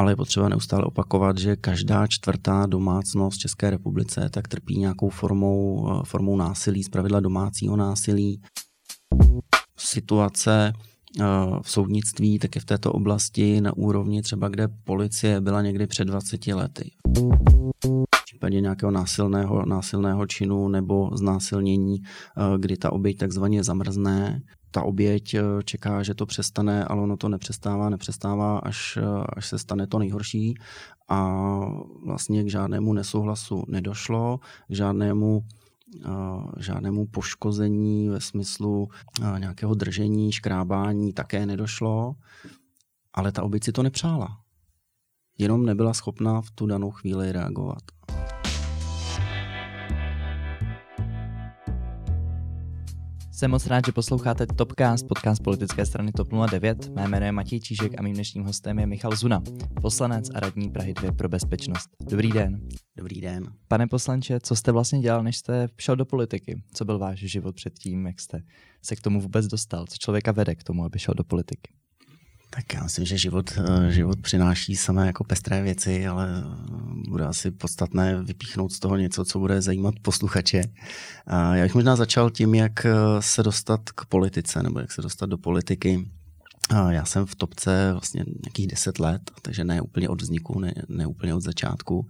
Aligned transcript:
ale 0.00 0.12
je 0.12 0.16
potřeba 0.16 0.48
neustále 0.48 0.84
opakovat, 0.84 1.38
že 1.38 1.56
každá 1.56 2.06
čtvrtá 2.06 2.66
domácnost 2.66 3.36
v 3.36 3.40
České 3.40 3.70
republice 3.70 4.28
tak 4.32 4.48
trpí 4.48 4.78
nějakou 4.78 5.08
formou, 5.08 5.88
formou 6.04 6.36
násilí, 6.36 6.82
zpravidla 6.82 7.20
domácího 7.20 7.76
násilí. 7.76 8.42
Situace 9.76 10.72
v 11.62 11.70
soudnictví, 11.70 12.38
tak 12.38 12.54
je 12.54 12.60
v 12.60 12.64
této 12.64 12.92
oblasti 12.92 13.60
na 13.60 13.76
úrovni 13.76 14.22
třeba, 14.22 14.48
kde 14.48 14.68
policie 14.84 15.40
byla 15.40 15.62
někdy 15.62 15.86
před 15.86 16.04
20 16.04 16.46
lety. 16.46 16.90
V 18.14 18.24
případě 18.24 18.60
nějakého 18.60 18.92
násilného, 18.92 19.66
násilného 19.66 20.26
činu 20.26 20.68
nebo 20.68 21.10
znásilnění, 21.16 21.96
kdy 22.58 22.76
ta 22.76 22.92
oběť 22.92 23.18
takzvaně 23.18 23.64
zamrzne, 23.64 24.40
ta 24.70 24.82
oběť 24.82 25.36
čeká, 25.64 26.02
že 26.02 26.14
to 26.14 26.26
přestane, 26.26 26.84
ale 26.84 27.02
ono 27.02 27.16
to 27.16 27.28
nepřestává, 27.28 27.90
nepřestává, 27.90 28.58
až, 28.58 28.98
až 29.36 29.48
se 29.48 29.58
stane 29.58 29.86
to 29.86 29.98
nejhorší 29.98 30.54
a 31.08 31.40
vlastně 32.06 32.44
k 32.44 32.50
žádnému 32.50 32.92
nesouhlasu 32.92 33.64
nedošlo, 33.68 34.38
k 34.68 34.74
žádnému 34.74 35.44
žádnému 36.58 37.06
poškození 37.06 38.08
ve 38.08 38.20
smyslu 38.20 38.88
nějakého 39.38 39.74
držení, 39.74 40.32
škrábání 40.32 41.12
také 41.12 41.46
nedošlo, 41.46 42.14
ale 43.14 43.32
ta 43.32 43.42
oběť 43.42 43.64
si 43.64 43.72
to 43.72 43.82
nepřála. 43.82 44.40
Jenom 45.38 45.66
nebyla 45.66 45.94
schopná 45.94 46.40
v 46.40 46.50
tu 46.50 46.66
danou 46.66 46.90
chvíli 46.90 47.32
reagovat. 47.32 47.82
Jsem 53.40 53.50
moc 53.50 53.66
rád, 53.66 53.86
že 53.86 53.92
posloucháte 53.92 54.46
Topcast, 54.46 55.08
podcast 55.08 55.42
politické 55.42 55.86
strany 55.86 56.12
TOP 56.12 56.28
09. 56.50 56.88
Mé 56.88 57.08
jméno 57.08 57.26
je 57.26 57.32
Matěj 57.32 57.60
Čížek 57.60 57.92
a 57.98 58.02
mým 58.02 58.14
dnešním 58.14 58.44
hostem 58.44 58.78
je 58.78 58.86
Michal 58.86 59.16
Zuna, 59.16 59.42
poslanec 59.82 60.30
a 60.34 60.40
radní 60.40 60.70
Prahy 60.70 60.94
2 60.94 61.12
pro 61.12 61.28
bezpečnost. 61.28 61.90
Dobrý 62.10 62.32
den. 62.32 62.68
Dobrý 62.96 63.20
den. 63.20 63.44
Pane 63.68 63.86
poslanče, 63.86 64.40
co 64.40 64.56
jste 64.56 64.72
vlastně 64.72 65.00
dělal, 65.00 65.22
než 65.22 65.36
jste 65.36 65.68
šel 65.78 65.96
do 65.96 66.04
politiky? 66.04 66.62
Co 66.74 66.84
byl 66.84 66.98
váš 66.98 67.18
život 67.18 67.54
předtím, 67.54 68.06
jak 68.06 68.20
jste 68.20 68.42
se 68.82 68.96
k 68.96 69.00
tomu 69.00 69.20
vůbec 69.20 69.46
dostal? 69.46 69.86
Co 69.86 69.96
člověka 69.98 70.32
vede 70.32 70.54
k 70.54 70.64
tomu, 70.64 70.84
aby 70.84 70.98
šel 70.98 71.14
do 71.16 71.24
politiky? 71.24 71.72
Tak 72.50 72.74
já 72.74 72.82
myslím, 72.82 73.06
že 73.06 73.18
život, 73.18 73.52
eh, 73.58 73.92
život 73.92 74.20
přináší 74.20 74.76
samé 74.76 75.06
jako 75.06 75.24
pestré 75.24 75.62
věci, 75.62 76.06
ale 76.06 76.28
eh, 76.38 76.44
bude 77.08 77.24
asi 77.24 77.50
podstatné 77.50 78.22
vypíchnout 78.22 78.72
z 78.72 78.78
toho 78.78 78.96
něco, 78.96 79.24
co 79.24 79.38
bude 79.38 79.62
zajímat 79.62 79.94
posluchače. 80.02 80.62
Já 81.52 81.62
bych 81.62 81.74
možná 81.74 81.96
začal 81.96 82.30
tím, 82.30 82.54
jak 82.54 82.86
eh, 82.86 82.92
se 83.20 83.42
dostat 83.42 83.80
k 83.90 84.04
politice, 84.04 84.62
nebo 84.62 84.80
jak 84.80 84.92
se 84.92 85.02
dostat 85.02 85.26
do 85.26 85.38
politiky. 85.38 86.10
Já 86.88 87.04
jsem 87.04 87.26
v 87.26 87.34
topce 87.34 87.92
vlastně 87.92 88.24
nějakých 88.44 88.66
deset 88.66 88.98
let, 88.98 89.30
takže 89.42 89.64
ne 89.64 89.80
úplně 89.80 90.08
od 90.08 90.22
vzniku, 90.22 90.60
ne, 90.60 90.74
ne 90.88 91.06
úplně 91.06 91.34
od 91.34 91.40
začátku. 91.40 92.08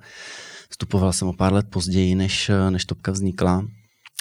Vstupoval 0.71 1.13
jsem 1.13 1.29
o 1.29 1.33
pár 1.33 1.53
let 1.53 1.67
později, 1.71 2.15
než, 2.15 2.51
než 2.71 2.85
topka 2.85 3.13
vznikla. 3.13 3.65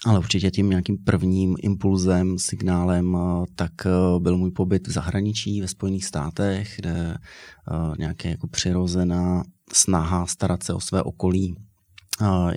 Ale 0.06 0.20
určitě 0.20 0.52
tím 0.52 0.70
nějakým 0.70 0.98
prvním 0.98 1.56
impulzem, 1.62 2.40
signálem, 2.40 3.18
eh, 3.18 3.46
tak 3.56 3.72
eh, 3.86 4.20
byl 4.20 4.38
můj 4.38 4.52
pobyt 4.52 4.88
v 4.88 4.92
zahraničí, 4.92 5.62
ve 5.62 5.68
Spojených 5.68 6.06
státech, 6.06 6.74
kde 6.76 7.16
eh, 7.18 7.96
nějaké 8.00 8.30
jako 8.30 8.48
přirozená 8.48 9.44
snaha 9.74 10.26
starat 10.26 10.64
se 10.64 10.74
o 10.74 10.80
své 10.80 11.04
okolí 11.04 11.56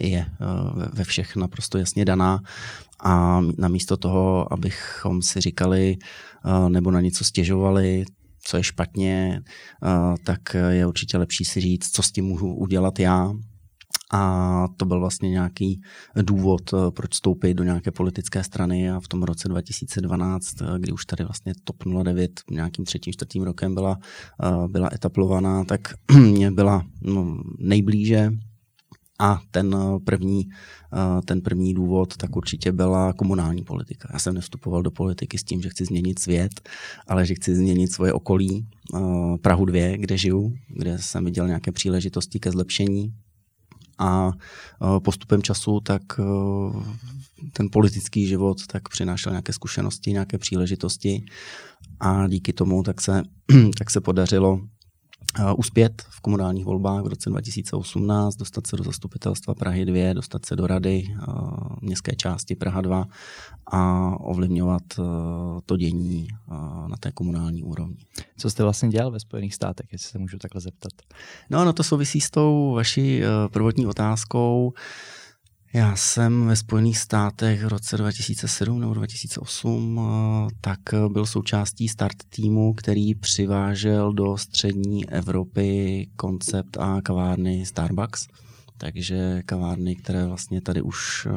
je 0.00 0.26
ve 0.92 1.04
všech 1.04 1.36
naprosto 1.36 1.78
jasně 1.78 2.04
daná. 2.04 2.40
A 3.04 3.40
namísto 3.58 3.96
toho, 3.96 4.52
abychom 4.52 5.22
si 5.22 5.40
říkali 5.40 5.96
nebo 6.68 6.90
na 6.90 7.00
něco 7.00 7.24
stěžovali, 7.24 8.04
co 8.44 8.56
je 8.56 8.62
špatně, 8.62 9.42
tak 10.24 10.40
je 10.68 10.86
určitě 10.86 11.18
lepší 11.18 11.44
si 11.44 11.60
říct, 11.60 11.90
co 11.90 12.02
s 12.02 12.12
tím 12.12 12.24
můžu 12.24 12.54
udělat 12.54 12.98
já, 12.98 13.32
a 14.12 14.68
to 14.76 14.84
byl 14.84 15.00
vlastně 15.00 15.30
nějaký 15.30 15.80
důvod, 16.22 16.74
eh, 16.74 16.90
proč 16.90 17.10
vstoupit 17.12 17.54
do 17.54 17.64
nějaké 17.64 17.90
politické 17.90 18.44
strany. 18.44 18.90
A 18.90 19.00
v 19.00 19.08
tom 19.08 19.22
roce 19.22 19.48
2012, 19.48 20.62
eh, 20.62 20.78
kdy 20.78 20.92
už 20.92 21.06
tady 21.06 21.24
vlastně 21.24 21.52
TOP 21.64 21.84
09 21.84 22.40
nějakým 22.50 22.84
třetím, 22.84 23.12
čtvrtým 23.12 23.42
rokem 23.42 23.74
byla, 23.74 23.98
eh, 24.44 24.68
byla 24.68 24.88
etablovaná, 24.94 25.64
tak 25.64 25.80
mě 26.18 26.50
byla 26.50 26.82
no, 27.02 27.42
nejblíže. 27.58 28.32
A 29.18 29.40
ten 29.50 29.76
první, 30.04 30.48
ten 31.24 31.40
první 31.40 31.74
důvod 31.74 32.16
tak 32.16 32.36
určitě 32.36 32.72
byla 32.72 33.12
komunální 33.12 33.64
politika. 33.64 34.08
Já 34.12 34.18
jsem 34.18 34.34
nevstupoval 34.34 34.82
do 34.82 34.90
politiky 34.90 35.38
s 35.38 35.44
tím, 35.44 35.62
že 35.62 35.68
chci 35.68 35.84
změnit 35.84 36.18
svět, 36.18 36.68
ale 37.06 37.26
že 37.26 37.34
chci 37.34 37.54
změnit 37.54 37.92
svoje 37.92 38.12
okolí, 38.12 38.66
Prahu 39.42 39.64
2, 39.64 39.96
kde 39.96 40.18
žiju, 40.18 40.54
kde 40.68 40.98
jsem 40.98 41.24
viděl 41.24 41.46
nějaké 41.46 41.72
příležitosti 41.72 42.40
ke 42.40 42.50
zlepšení 42.50 43.14
a 44.02 44.32
postupem 44.98 45.42
času 45.42 45.80
tak 45.80 46.02
ten 47.52 47.68
politický 47.72 48.26
život 48.26 48.66
tak 48.66 48.88
přinášel 48.88 49.32
nějaké 49.32 49.52
zkušenosti, 49.52 50.12
nějaké 50.12 50.38
příležitosti. 50.38 51.24
A 52.00 52.28
díky 52.28 52.52
tomu 52.52 52.82
tak 52.82 53.00
se, 53.00 53.22
tak 53.78 53.90
se 53.90 54.00
podařilo 54.00 54.60
uspět 55.56 56.02
v 56.08 56.20
komunálních 56.20 56.64
volbách 56.64 57.04
v 57.04 57.06
roce 57.06 57.30
2018, 57.30 58.36
dostat 58.36 58.66
se 58.66 58.76
do 58.76 58.84
zastupitelstva 58.84 59.54
Prahy 59.54 59.84
2, 59.84 60.12
dostat 60.12 60.46
se 60.46 60.56
do 60.56 60.66
rady 60.66 61.04
městské 61.80 62.16
části 62.16 62.54
Praha 62.54 62.80
2 62.80 63.06
a 63.66 64.12
ovlivňovat 64.20 64.82
to 65.66 65.76
dění 65.76 66.28
na 66.86 66.96
té 67.00 67.12
komunální 67.12 67.62
úrovni. 67.62 68.04
Co 68.36 68.50
jste 68.50 68.62
vlastně 68.62 68.88
dělal 68.88 69.10
ve 69.10 69.20
Spojených 69.20 69.54
státech, 69.54 69.86
jestli 69.92 70.10
se 70.10 70.18
můžu 70.18 70.38
takhle 70.38 70.60
zeptat? 70.60 70.92
No, 71.50 71.64
no 71.64 71.72
to 71.72 71.82
souvisí 71.82 72.20
s 72.20 72.30
tou 72.30 72.72
vaší 72.74 73.22
prvotní 73.52 73.86
otázkou. 73.86 74.72
Já 75.74 75.96
jsem 75.96 76.46
ve 76.46 76.56
Spojených 76.56 76.98
státech 76.98 77.64
v 77.64 77.68
roce 77.68 77.96
2007 77.96 78.80
nebo 78.80 78.94
2008 78.94 80.00
eh, 80.00 80.54
tak 80.60 80.78
byl 81.08 81.26
součástí 81.26 81.88
start 81.88 82.16
týmu, 82.28 82.74
který 82.74 83.14
přivážel 83.14 84.12
do 84.12 84.38
střední 84.38 85.08
Evropy 85.08 86.08
koncept 86.16 86.76
a 86.76 87.00
kavárny 87.02 87.66
Starbucks. 87.66 88.28
Takže 88.78 89.42
kavárny, 89.46 89.96
které 89.96 90.26
vlastně 90.26 90.60
tady 90.60 90.82
už 90.82 91.26
uh, 91.26 91.32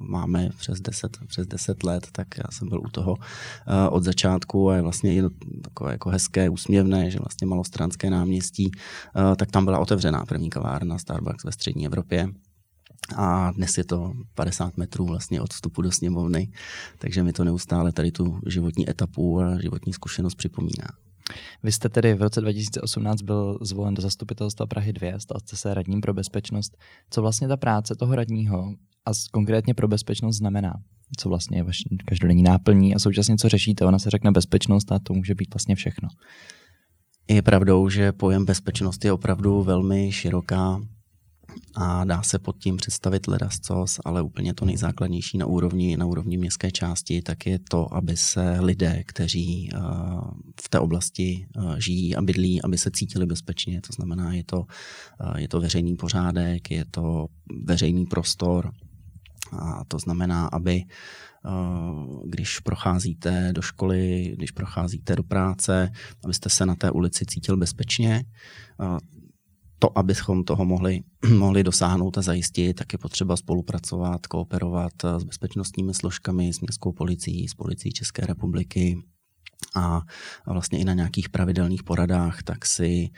máme 0.00 0.50
přes 0.58 0.80
10, 0.80 1.18
přes 1.26 1.46
10 1.46 1.82
let, 1.82 2.08
tak 2.12 2.28
já 2.38 2.50
jsem 2.50 2.68
byl 2.68 2.80
u 2.80 2.88
toho 2.88 3.16
od 3.90 4.04
začátku 4.04 4.70
a 4.70 4.76
je 4.76 4.82
vlastně 4.82 5.14
i 5.14 5.22
takové 5.62 5.92
jako 5.92 6.10
hezké, 6.10 6.48
úsměvné, 6.48 7.10
že 7.10 7.18
vlastně 7.18 7.46
malostranské 7.46 8.10
náměstí, 8.10 8.70
tak 9.36 9.50
tam 9.50 9.64
byla 9.64 9.78
otevřená 9.78 10.24
první 10.24 10.50
kavárna 10.50 10.98
Starbucks 10.98 11.44
ve 11.44 11.52
střední 11.52 11.86
Evropě 11.86 12.28
a 13.16 13.50
dnes 13.50 13.78
je 13.78 13.84
to 13.84 14.12
50 14.34 14.76
metrů 14.76 15.06
vlastně 15.06 15.40
od 15.40 15.52
vstupu 15.52 15.82
do 15.82 15.92
sněmovny, 15.92 16.52
takže 16.98 17.22
mi 17.22 17.32
to 17.32 17.44
neustále 17.44 17.92
tady 17.92 18.12
tu 18.12 18.40
životní 18.46 18.90
etapu 18.90 19.40
a 19.40 19.60
životní 19.60 19.92
zkušenost 19.92 20.34
připomíná. 20.34 20.88
Vy 21.62 21.72
jste 21.72 21.88
tedy 21.88 22.14
v 22.14 22.22
roce 22.22 22.40
2018 22.40 23.22
byl 23.22 23.58
zvolen 23.62 23.94
do 23.94 24.02
zastupitelstva 24.02 24.66
Prahy 24.66 24.92
2, 24.92 25.18
stal 25.18 25.40
jste 25.40 25.56
se 25.56 25.74
radním 25.74 26.00
pro 26.00 26.14
bezpečnost. 26.14 26.76
Co 27.10 27.22
vlastně 27.22 27.48
ta 27.48 27.56
práce 27.56 27.94
toho 27.94 28.14
radního 28.14 28.74
a 29.06 29.10
konkrétně 29.32 29.74
pro 29.74 29.88
bezpečnost 29.88 30.36
znamená? 30.36 30.74
Co 31.16 31.28
vlastně 31.28 31.58
je 31.58 31.62
vaše 31.62 31.84
každodenní 32.06 32.42
náplní 32.42 32.94
a 32.94 32.98
současně 32.98 33.36
co 33.36 33.48
řešíte? 33.48 33.84
Ona 33.84 33.98
se 33.98 34.10
řekne 34.10 34.30
bezpečnost 34.30 34.92
a 34.92 34.98
to 34.98 35.14
může 35.14 35.34
být 35.34 35.54
vlastně 35.54 35.74
všechno. 35.74 36.08
Je 37.30 37.42
pravdou, 37.42 37.88
že 37.88 38.12
pojem 38.12 38.44
bezpečnost 38.44 39.04
je 39.04 39.12
opravdu 39.12 39.62
velmi 39.62 40.12
široká 40.12 40.80
a 41.74 42.04
dá 42.04 42.22
se 42.22 42.38
pod 42.38 42.58
tím 42.58 42.76
představit 42.76 43.26
ledascos, 43.26 44.00
ale 44.04 44.22
úplně 44.22 44.54
to 44.54 44.64
nejzákladnější 44.64 45.38
na 45.38 45.46
úrovni, 45.46 45.96
na 45.96 46.06
úrovni 46.06 46.38
městské 46.38 46.70
části, 46.70 47.22
tak 47.22 47.46
je 47.46 47.58
to, 47.70 47.94
aby 47.94 48.16
se 48.16 48.60
lidé, 48.60 49.02
kteří 49.06 49.70
uh, 49.74 49.80
v 50.64 50.68
té 50.68 50.78
oblasti 50.78 51.46
uh, 51.56 51.76
žijí 51.78 52.16
a 52.16 52.22
bydlí, 52.22 52.62
aby 52.62 52.78
se 52.78 52.90
cítili 52.90 53.26
bezpečně. 53.26 53.80
To 53.80 53.92
znamená, 53.92 54.32
je 54.32 54.44
to, 54.44 54.58
uh, 54.60 55.36
je 55.36 55.48
to 55.48 55.60
veřejný 55.60 55.96
pořádek, 55.96 56.70
je 56.70 56.84
to 56.90 57.26
veřejný 57.64 58.06
prostor, 58.06 58.70
a 59.52 59.84
to 59.88 59.98
znamená, 59.98 60.46
aby 60.46 60.84
když 62.24 62.58
procházíte 62.60 63.52
do 63.52 63.62
školy, 63.62 64.32
když 64.36 64.50
procházíte 64.50 65.16
do 65.16 65.22
práce, 65.22 65.90
abyste 66.24 66.48
se 66.48 66.66
na 66.66 66.74
té 66.74 66.90
ulici 66.90 67.24
cítil 67.26 67.56
bezpečně 67.56 68.24
to, 69.78 69.98
abychom 69.98 70.44
toho 70.44 70.64
mohli, 70.64 71.00
mohli 71.36 71.64
dosáhnout 71.64 72.18
a 72.18 72.22
zajistit, 72.22 72.74
tak 72.74 72.92
je 72.92 72.98
potřeba 72.98 73.36
spolupracovat, 73.36 74.26
kooperovat 74.26 74.92
s 75.18 75.24
bezpečnostními 75.24 75.94
složkami, 75.94 76.52
s 76.52 76.60
městskou 76.60 76.92
policií, 76.92 77.48
s 77.48 77.54
policií 77.54 77.92
České 77.92 78.26
republiky 78.26 78.98
a 79.74 80.02
vlastně 80.46 80.78
i 80.78 80.84
na 80.84 80.94
nějakých 80.94 81.28
pravidelných 81.28 81.82
poradách, 81.82 82.42
tak 82.42 82.66
si 82.66 83.10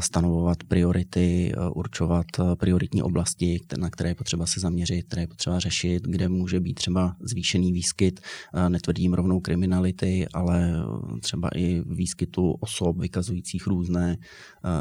stanovovat 0.00 0.64
priority, 0.64 1.52
určovat 1.74 2.26
prioritní 2.54 3.02
oblasti, 3.02 3.60
na 3.78 3.90
které 3.90 4.10
je 4.10 4.14
potřeba 4.14 4.46
se 4.46 4.60
zaměřit, 4.60 5.06
které 5.06 5.22
je 5.22 5.26
potřeba 5.26 5.58
řešit, 5.58 6.02
kde 6.02 6.28
může 6.28 6.60
být 6.60 6.74
třeba 6.74 7.16
zvýšený 7.20 7.72
výskyt, 7.72 8.20
netvrdím 8.68 9.14
rovnou 9.14 9.40
kriminality, 9.40 10.26
ale 10.34 10.72
třeba 11.20 11.48
i 11.54 11.82
výskytu 11.86 12.50
osob 12.60 12.98
vykazujících 12.98 13.66
různé, 13.66 14.16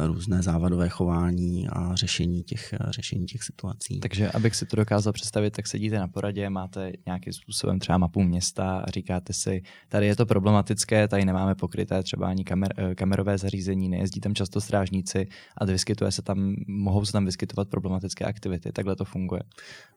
různé 0.05 0.41
závadové 0.41 0.89
chování 0.89 1.67
a 1.69 1.95
řešení 1.95 2.43
těch, 2.43 2.73
řešení 2.89 3.25
těch 3.25 3.43
situací. 3.43 3.99
Takže 3.99 4.31
abych 4.31 4.55
si 4.55 4.65
to 4.65 4.75
dokázal 4.75 5.13
představit, 5.13 5.51
tak 5.51 5.67
sedíte 5.67 5.99
na 5.99 6.07
poradě, 6.07 6.49
máte 6.49 6.91
nějakým 7.05 7.33
způsobem 7.33 7.79
třeba 7.79 7.97
mapu 7.97 8.21
města 8.21 8.77
a 8.79 8.91
říkáte 8.91 9.33
si, 9.33 9.61
tady 9.89 10.05
je 10.05 10.15
to 10.15 10.25
problematické, 10.25 11.07
tady 11.07 11.25
nemáme 11.25 11.55
pokryté 11.55 12.03
třeba 12.03 12.27
ani 12.27 12.43
kamer, 12.43 12.73
eh, 12.77 12.95
kamerové 12.95 13.37
zařízení, 13.37 13.89
nejezdí 13.89 14.19
tam 14.19 14.35
často 14.35 14.61
strážníci 14.79 15.27
a 15.57 15.65
vyskytuje 15.65 16.11
se 16.11 16.21
tam, 16.21 16.55
mohou 16.67 17.05
se 17.05 17.11
tam 17.11 17.25
vyskytovat 17.25 17.67
problematické 17.69 18.25
aktivity. 18.25 18.71
Takhle 18.71 18.95
to 18.95 19.05
funguje. 19.05 19.41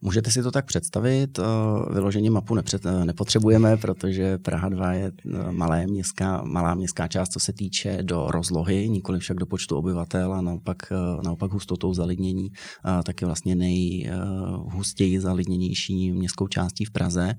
Můžete 0.02 0.30
si 0.30 0.42
to 0.42 0.50
tak 0.50 0.66
představit, 0.66 1.38
eh, 1.38 1.42
vyloženě 1.94 2.30
mapu 2.30 2.54
nepřed, 2.54 2.86
eh, 2.86 3.04
nepotřebujeme, 3.04 3.76
protože 3.76 4.38
Praha 4.38 4.68
2 4.68 4.92
je 4.92 5.12
malé 5.50 5.86
městská, 5.86 6.42
malá 6.44 6.74
městská 6.74 7.08
část, 7.08 7.32
co 7.32 7.40
se 7.40 7.52
týče 7.52 7.98
do 8.02 8.26
rozlohy, 8.30 8.88
nikoli 8.88 9.18
však 9.18 9.36
do 9.36 9.46
počtu 9.46 9.76
obyvatel 9.76 10.32
a 10.32 10.40
naopak, 10.40 10.76
naopak 11.24 11.52
hustotou 11.52 11.94
zalidnění, 11.94 12.52
tak 13.04 13.20
je 13.20 13.26
vlastně 13.26 13.54
nejhustěji 13.54 15.20
zalidněnější 15.20 16.12
městskou 16.12 16.48
částí 16.48 16.84
v 16.84 16.90
Praze. 16.90 17.34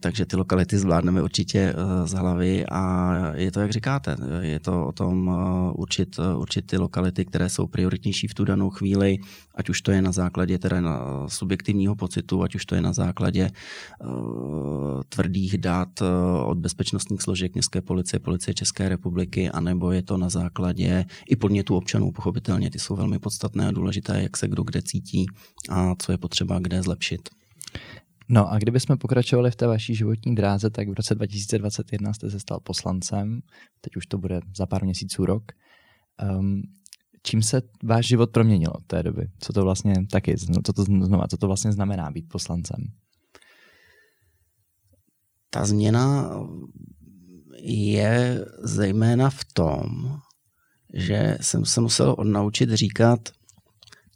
Takže 0.00 0.26
ty 0.26 0.36
lokality 0.36 0.78
zvládneme 0.78 1.22
určitě 1.22 1.74
z 2.04 2.12
hlavy 2.12 2.66
a 2.66 3.12
je 3.34 3.52
to, 3.52 3.60
jak 3.60 3.70
říkáte, 3.70 4.16
je 4.40 4.60
to 4.60 4.86
o 4.86 4.92
tom 4.92 5.30
určit, 5.76 6.16
určit 6.36 6.66
ty 6.66 6.76
lokality, 6.76 7.24
které 7.24 7.48
jsou 7.48 7.66
prioritnější 7.66 8.28
v 8.28 8.34
tu 8.34 8.44
danou 8.44 8.70
chvíli, 8.70 9.18
ať 9.54 9.68
už 9.68 9.80
to 9.80 9.92
je 9.92 10.02
na 10.02 10.12
základě 10.12 10.58
teda 10.58 10.80
na 10.80 11.28
subjektivního 11.28 11.96
pocitu, 11.96 12.42
ať 12.42 12.54
už 12.54 12.66
to 12.66 12.74
je 12.74 12.80
na 12.80 12.92
základě 12.92 13.50
uh, 14.04 15.02
tvrdých 15.08 15.58
dat 15.58 16.02
od 16.46 16.58
bezpečnostních 16.58 17.22
složek 17.22 17.54
městské 17.54 17.80
policie, 17.80 18.20
policie 18.20 18.54
České 18.54 18.88
republiky, 18.88 19.50
anebo 19.50 19.92
je 19.92 20.02
to 20.02 20.16
na 20.16 20.28
základě 20.28 21.04
i 21.28 21.36
podnětů 21.36 21.76
občanů, 21.76 22.12
pochopitelně, 22.12 22.70
ty 22.70 22.78
jsou 22.78 22.96
velmi 22.96 23.18
podstatné 23.18 23.68
a 23.68 23.72
důležité, 23.72 24.22
jak 24.22 24.36
se 24.36 24.48
kdo 24.48 24.62
kde 24.62 24.82
cítí 24.82 25.26
a 25.68 25.94
co 25.98 26.12
je 26.12 26.18
potřeba 26.18 26.58
kde 26.58 26.82
zlepšit. 26.82 27.28
No 28.28 28.50
a 28.50 28.58
kdybychom 28.58 28.98
pokračovali 28.98 29.50
v 29.50 29.56
té 29.56 29.66
vaší 29.66 29.94
životní 29.94 30.34
dráze, 30.34 30.70
tak 30.70 30.88
v 30.88 30.92
roce 30.92 31.14
2021 31.14 32.12
jste 32.12 32.30
se 32.30 32.40
stal 32.40 32.60
poslancem, 32.60 33.40
teď 33.80 33.96
už 33.96 34.06
to 34.06 34.18
bude 34.18 34.40
za 34.56 34.66
pár 34.66 34.84
měsíců 34.84 35.24
rok. 35.26 35.42
Um, 36.38 36.62
čím 37.22 37.42
se 37.42 37.62
váš 37.84 38.06
život 38.06 38.30
proměnil 38.30 38.70
od 38.74 38.86
té 38.86 39.02
doby? 39.02 39.28
Co 39.38 39.52
to 39.52 39.62
vlastně 39.62 39.94
taky, 40.10 40.36
co 40.64 40.72
to 40.72 40.82
znova, 40.84 41.28
co 41.28 41.36
to 41.36 41.46
vlastně 41.46 41.72
znamená 41.72 42.10
být 42.10 42.28
poslancem? 42.28 42.84
Ta 45.50 45.64
změna 45.64 46.30
je 47.62 48.44
zejména 48.62 49.30
v 49.30 49.44
tom, 49.54 50.18
že 50.94 51.38
jsem 51.40 51.64
se 51.64 51.80
musel 51.80 52.14
odnaučit 52.18 52.70
říkat, 52.70 53.28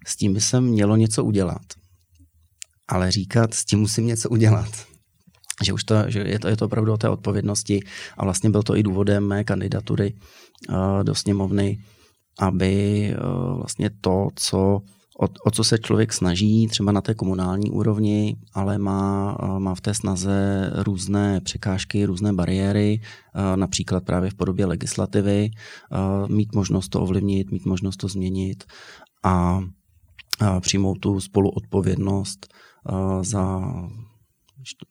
s 0.07 0.17
tím 0.17 0.35
by 0.35 0.41
se 0.41 0.61
mělo 0.61 0.97
něco 0.97 1.25
udělat 1.25 1.63
ale 2.89 3.11
říkat, 3.11 3.55
s 3.55 3.65
tím 3.65 3.79
musím 3.79 4.07
něco 4.07 4.29
udělat. 4.29 4.87
Že 5.65 5.73
už 5.73 5.85
to, 5.85 5.95
že 6.09 6.19
je 6.19 6.39
to, 6.39 6.49
je 6.49 6.57
to 6.57 6.65
opravdu 6.65 6.93
o 6.93 6.97
té 6.97 7.09
odpovědnosti. 7.09 7.81
A 8.17 8.25
vlastně 8.25 8.51
byl 8.51 8.63
to 8.63 8.77
i 8.77 8.83
důvodem 8.83 9.27
mé 9.27 9.45
kandidatury 9.45 10.15
uh, 10.69 10.77
do 11.03 11.15
sněmovny, 11.15 11.79
aby 12.39 13.15
uh, 13.17 13.57
vlastně 13.57 13.91
to, 14.01 14.29
co 14.35 14.59
o, 15.21 15.27
o 15.45 15.51
co 15.51 15.65
se 15.65 15.79
člověk 15.79 16.13
snaží, 16.13 16.69
třeba 16.69 16.93
na 16.93 17.01
té 17.01 17.15
komunální 17.15 17.71
úrovni, 17.71 18.37
ale 18.55 18.79
má, 18.79 19.37
uh, 19.43 19.59
má 19.59 19.75
v 19.75 19.81
té 19.81 19.95
snaze 19.95 20.71
různé 20.75 21.41
překážky, 21.41 22.05
různé 22.05 22.33
bariéry, 22.33 23.01
například 23.57 24.05
právě 24.05 24.31
v 24.31 24.35
podobě 24.35 24.67
legislativy, 24.67 25.51
mít 26.29 26.55
možnost 26.55 26.89
to 26.89 27.01
ovlivnit, 27.01 27.51
mít 27.51 27.67
možnost 27.67 27.97
to 27.97 28.09
změnit 28.09 28.65
a 29.25 29.61
přijmout 30.61 30.99
tu 30.99 31.21
spoluodpovědnost 31.21 32.55
za, 33.23 33.73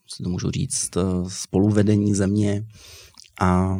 si 0.07 0.23
to 0.23 0.29
můžu 0.29 0.51
říct, 0.51 0.97
spoluvedení 1.27 2.15
země 2.15 2.65
a 3.41 3.77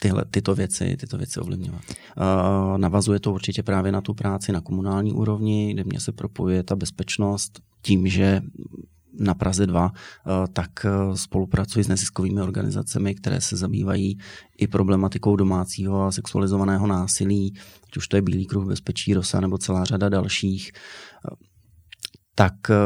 tyhle, 0.00 0.24
tyto 0.30 0.54
věci, 0.54 0.96
tyto 0.96 1.18
věci 1.18 1.40
ovlivňovat. 1.40 1.82
Uh, 1.88 2.78
navazuje 2.78 3.20
to 3.20 3.32
určitě 3.32 3.62
právě 3.62 3.92
na 3.92 4.00
tu 4.00 4.14
práci 4.14 4.52
na 4.52 4.60
komunální 4.60 5.12
úrovni, 5.12 5.72
kde 5.74 5.84
mě 5.84 6.00
se 6.00 6.12
propojuje 6.12 6.62
ta 6.62 6.76
bezpečnost 6.76 7.60
tím, 7.82 8.08
že 8.08 8.40
na 9.18 9.34
Praze 9.34 9.66
2, 9.66 9.92
tak 10.52 10.70
spolupracuji 11.14 11.84
s 11.84 11.88
neziskovými 11.88 12.42
organizacemi, 12.42 13.14
které 13.14 13.40
se 13.40 13.56
zabývají 13.56 14.18
i 14.58 14.66
problematikou 14.66 15.36
domácího 15.36 16.02
a 16.02 16.12
sexualizovaného 16.12 16.86
násilí, 16.86 17.54
ať 17.86 17.96
už 17.96 18.08
to 18.08 18.16
je 18.16 18.22
Bílý 18.22 18.46
kruh 18.46 18.66
bezpečí, 18.66 19.14
Rosa 19.14 19.40
nebo 19.40 19.58
celá 19.58 19.84
řada 19.84 20.08
dalších 20.08 20.72
tak 22.34 22.54
eh, 22.70 22.76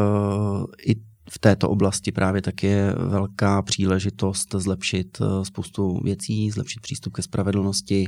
i 0.86 1.07
v 1.30 1.38
této 1.38 1.70
oblasti 1.70 2.12
právě 2.12 2.42
tak 2.42 2.62
je 2.62 2.94
velká 2.96 3.62
příležitost 3.62 4.54
zlepšit 4.54 5.18
eh, 5.20 5.44
spoustu 5.44 6.00
věcí, 6.04 6.50
zlepšit 6.50 6.80
přístup 6.80 7.12
ke 7.12 7.22
spravedlnosti 7.22 8.06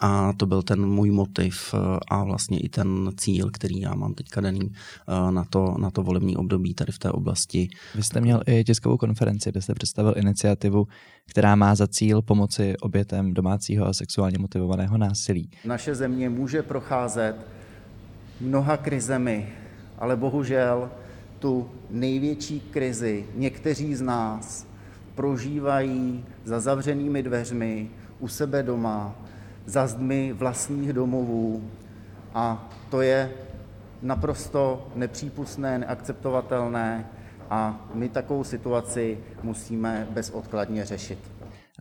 a 0.00 0.32
to 0.32 0.46
byl 0.46 0.62
ten 0.62 0.86
můj 0.86 1.10
motiv 1.10 1.74
eh, 1.74 1.98
a 2.08 2.24
vlastně 2.24 2.60
i 2.60 2.68
ten 2.68 3.10
cíl, 3.16 3.50
který 3.50 3.80
já 3.80 3.94
mám 3.94 4.14
teďka 4.14 4.40
daný 4.40 4.72
na 5.30 5.44
to, 5.44 5.74
na 5.78 5.90
to 5.90 6.02
volební 6.02 6.36
období 6.36 6.74
tady 6.74 6.92
v 6.92 6.98
té 6.98 7.10
oblasti. 7.10 7.68
Vy 7.94 8.02
jste 8.02 8.20
měl 8.20 8.42
i 8.46 8.64
tiskovou 8.64 8.96
konferenci, 8.96 9.50
kde 9.50 9.62
jste 9.62 9.74
představil 9.74 10.14
iniciativu, 10.16 10.86
která 11.30 11.56
má 11.56 11.74
za 11.74 11.86
cíl 11.86 12.22
pomoci 12.22 12.76
obětem 12.80 13.34
domácího 13.34 13.86
a 13.86 13.92
sexuálně 13.92 14.38
motivovaného 14.38 14.98
násilí. 14.98 15.50
Naše 15.64 15.94
země 15.94 16.28
může 16.28 16.62
procházet 16.62 17.36
mnoha 18.40 18.76
krizemi, 18.76 19.48
ale 19.98 20.16
bohužel 20.16 20.90
tu 21.38 21.70
největší 21.90 22.60
krizi 22.60 23.26
někteří 23.34 23.94
z 23.94 24.00
nás 24.02 24.66
prožívají 25.14 26.24
za 26.44 26.60
zavřenými 26.60 27.22
dveřmi, 27.22 27.90
u 28.20 28.28
sebe 28.28 28.62
doma, 28.62 29.14
za 29.66 29.86
zdmi 29.86 30.32
vlastních 30.32 30.92
domovů 30.92 31.70
a 32.34 32.70
to 32.90 33.00
je 33.00 33.30
naprosto 34.02 34.88
nepřípustné, 34.94 35.78
neakceptovatelné 35.78 37.06
a 37.50 37.88
my 37.94 38.08
takovou 38.08 38.44
situaci 38.44 39.18
musíme 39.42 40.08
bezodkladně 40.10 40.84
řešit. 40.84 41.18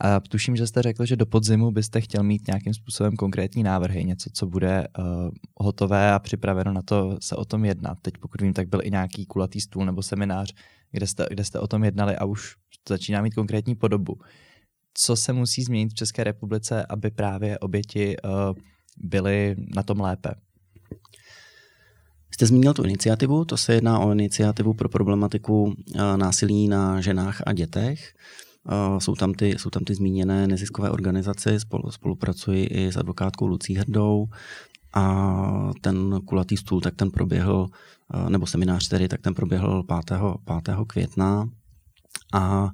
A 0.01 0.19
tuším, 0.19 0.55
že 0.55 0.67
jste 0.67 0.81
řekl, 0.81 1.05
že 1.05 1.15
do 1.15 1.25
podzimu 1.25 1.71
byste 1.71 2.01
chtěl 2.01 2.23
mít 2.23 2.47
nějakým 2.47 2.73
způsobem 2.73 3.15
konkrétní 3.15 3.63
návrhy, 3.63 4.03
něco, 4.03 4.29
co 4.33 4.45
bude 4.45 4.87
uh, 4.99 5.05
hotové 5.55 6.11
a 6.11 6.19
připraveno 6.19 6.73
na 6.73 6.81
to 6.81 7.17
se 7.21 7.35
o 7.35 7.45
tom 7.45 7.65
jednat. 7.65 7.97
Teď 8.01 8.13
pokud 8.17 8.41
vím, 8.41 8.53
tak 8.53 8.67
byl 8.67 8.79
i 8.83 8.91
nějaký 8.91 9.25
kulatý 9.25 9.61
stůl 9.61 9.85
nebo 9.85 10.03
seminář, 10.03 10.53
kde 10.91 11.07
jste, 11.07 11.25
kde 11.29 11.43
jste 11.43 11.59
o 11.59 11.67
tom 11.67 11.83
jednali 11.83 12.15
a 12.15 12.25
už 12.25 12.55
to 12.83 12.93
začíná 12.93 13.21
mít 13.21 13.33
konkrétní 13.33 13.75
podobu. 13.75 14.15
Co 14.93 15.15
se 15.15 15.33
musí 15.33 15.63
změnit 15.63 15.89
v 15.89 15.95
České 15.95 16.23
republice, 16.23 16.85
aby 16.89 17.11
právě 17.11 17.59
oběti 17.59 18.15
uh, 18.23 18.31
byly 18.97 19.55
na 19.75 19.83
tom 19.83 19.99
lépe? 19.99 20.29
Jste 22.37 22.45
zmínil 22.45 22.73
tu 22.73 22.83
iniciativu, 22.83 23.45
to 23.45 23.57
se 23.57 23.73
jedná 23.73 23.99
o 23.99 24.11
iniciativu 24.11 24.73
pro 24.73 24.89
problematiku 24.89 25.73
eh, 25.95 26.17
násilí 26.17 26.67
na 26.67 27.01
ženách 27.01 27.41
a 27.45 27.53
dětech. 27.53 28.13
Jsou 28.97 29.15
tam 29.15 29.33
ty, 29.33 29.49
jsou 29.49 29.69
tam 29.69 29.83
ty 29.83 29.95
zmíněné 29.95 30.47
neziskové 30.47 30.89
organizace, 30.89 31.59
spolu, 31.59 31.91
spolupracuji 31.91 32.65
i 32.65 32.87
s 32.87 32.97
advokátkou 32.97 33.47
Lucí 33.47 33.75
Hrdou 33.75 34.27
a 34.93 35.71
ten 35.81 36.19
kulatý 36.25 36.57
stůl, 36.57 36.81
tak 36.81 36.95
ten 36.95 37.11
proběhl, 37.11 37.67
nebo 38.29 38.45
seminář 38.45 38.87
tedy, 38.87 39.07
tak 39.07 39.21
ten 39.21 39.33
proběhl 39.33 39.83
5. 39.83 40.19
5. 40.63 40.75
května 40.87 41.49
a 42.33 42.69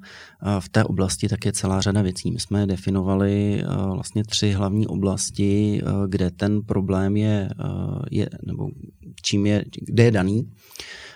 v 0.59 0.69
té 0.69 0.83
oblasti 0.83 1.27
tak 1.27 1.45
je 1.45 1.53
celá 1.53 1.81
řada 1.81 2.01
věcí. 2.01 2.31
My 2.31 2.39
jsme 2.39 2.67
definovali 2.67 3.63
vlastně 3.93 4.23
tři 4.23 4.51
hlavní 4.51 4.87
oblasti, 4.87 5.81
kde 6.07 6.31
ten 6.31 6.61
problém 6.61 7.17
je, 7.17 7.49
je 8.11 8.29
nebo 8.45 8.69
čím 9.21 9.45
je, 9.45 9.65
kde 9.81 10.03
je 10.03 10.11
daný. 10.11 10.51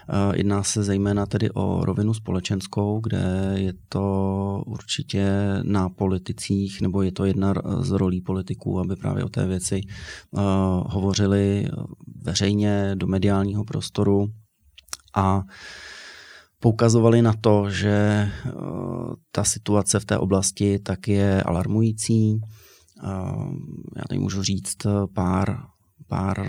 Eh, 0.09 0.37
jedná 0.37 0.63
se 0.63 0.83
zejména 0.83 1.25
tedy 1.25 1.51
o 1.51 1.85
rovinu 1.85 2.13
společenskou, 2.13 2.99
kde 2.99 3.53
je 3.55 3.73
to 3.89 4.63
určitě 4.65 5.29
na 5.63 5.89
politicích, 5.89 6.81
nebo 6.81 7.01
je 7.01 7.11
to 7.11 7.25
jedna 7.25 7.53
z 7.79 7.91
rolí 7.91 8.21
politiků, 8.21 8.79
aby 8.79 8.95
právě 8.95 9.23
o 9.23 9.29
té 9.29 9.47
věci 9.47 9.81
uh, 10.31 10.41
hovořili 10.85 11.67
veřejně 12.21 12.91
do 12.95 13.07
mediálního 13.07 13.63
prostoru 13.63 14.27
a 15.15 15.43
poukazovali 16.59 17.21
na 17.21 17.33
to, 17.41 17.69
že 17.69 18.27
uh, 18.45 19.13
ta 19.31 19.43
situace 19.43 19.99
v 19.99 20.05
té 20.05 20.17
oblasti 20.17 20.79
tak 20.79 21.07
je 21.07 21.43
alarmující, 21.43 22.41
Já 23.95 24.03
tady 24.09 24.19
můžu 24.19 24.43
říct 24.43 24.77
pár, 25.13 25.57
pár 26.07 26.47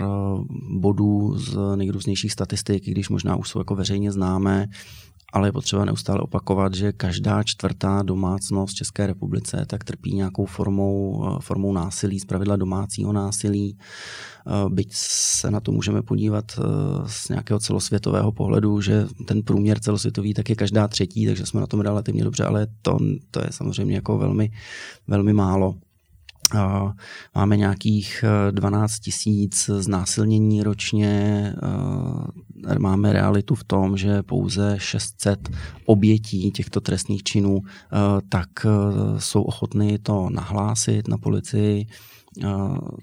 bodů 0.69 1.37
z 1.37 1.75
nejrůznějších 1.75 2.31
statistik, 2.31 2.85
když 2.85 3.09
možná 3.09 3.35
už 3.35 3.49
jsou 3.49 3.59
jako 3.59 3.75
veřejně 3.75 4.11
známé 4.11 4.67
ale 5.33 5.47
je 5.47 5.51
potřeba 5.51 5.85
neustále 5.85 6.19
opakovat, 6.19 6.73
že 6.73 6.91
každá 6.91 7.43
čtvrtá 7.43 8.03
domácnost 8.03 8.73
v 8.73 8.77
České 8.77 9.07
republice 9.07 9.65
tak 9.67 9.83
trpí 9.83 10.15
nějakou 10.15 10.45
formou, 10.45 11.23
eh, 11.27 11.37
formou 11.41 11.73
násilí, 11.73 12.19
zpravidla 12.19 12.55
domácího 12.55 13.13
násilí. 13.13 13.77
Eh, 13.77 14.69
byť 14.69 14.89
se 14.93 15.51
na 15.51 15.59
to 15.59 15.71
můžeme 15.71 16.01
podívat 16.01 16.45
eh, 16.57 16.61
z 17.05 17.29
nějakého 17.29 17.59
celosvětového 17.59 18.31
pohledu, 18.31 18.81
že 18.81 19.05
ten 19.25 19.43
průměr 19.43 19.79
celosvětový 19.79 20.33
tak 20.33 20.49
je 20.49 20.55
každá 20.55 20.87
třetí, 20.87 21.25
takže 21.25 21.45
jsme 21.45 21.61
na 21.61 21.67
tom 21.67 21.81
relativně 21.81 22.23
dobře, 22.23 22.43
ale 22.43 22.67
to, 22.81 22.97
to 23.31 23.39
je 23.39 23.47
samozřejmě 23.51 23.95
jako 23.95 24.17
velmi, 24.17 24.51
velmi 25.07 25.33
málo. 25.33 25.75
Máme 27.35 27.57
nějakých 27.57 28.23
12 28.51 28.93
eh, 28.93 28.99
tisíc 29.01 29.69
znásilnění 29.77 30.63
ročně. 30.63 31.53
Eh, 32.67 32.79
máme 32.79 33.13
realitu 33.13 33.55
v 33.55 33.63
tom, 33.63 33.97
že 33.97 34.23
pouze 34.23 34.75
600 34.77 35.49
obětí 35.85 36.51
těchto 36.51 36.81
trestných 36.81 37.23
činů 37.23 37.61
eh, 37.63 37.97
tak 38.29 38.49
jsou 39.17 39.41
ochotny 39.41 39.99
to 39.99 40.29
nahlásit 40.29 41.07
na 41.07 41.17
policii 41.17 41.87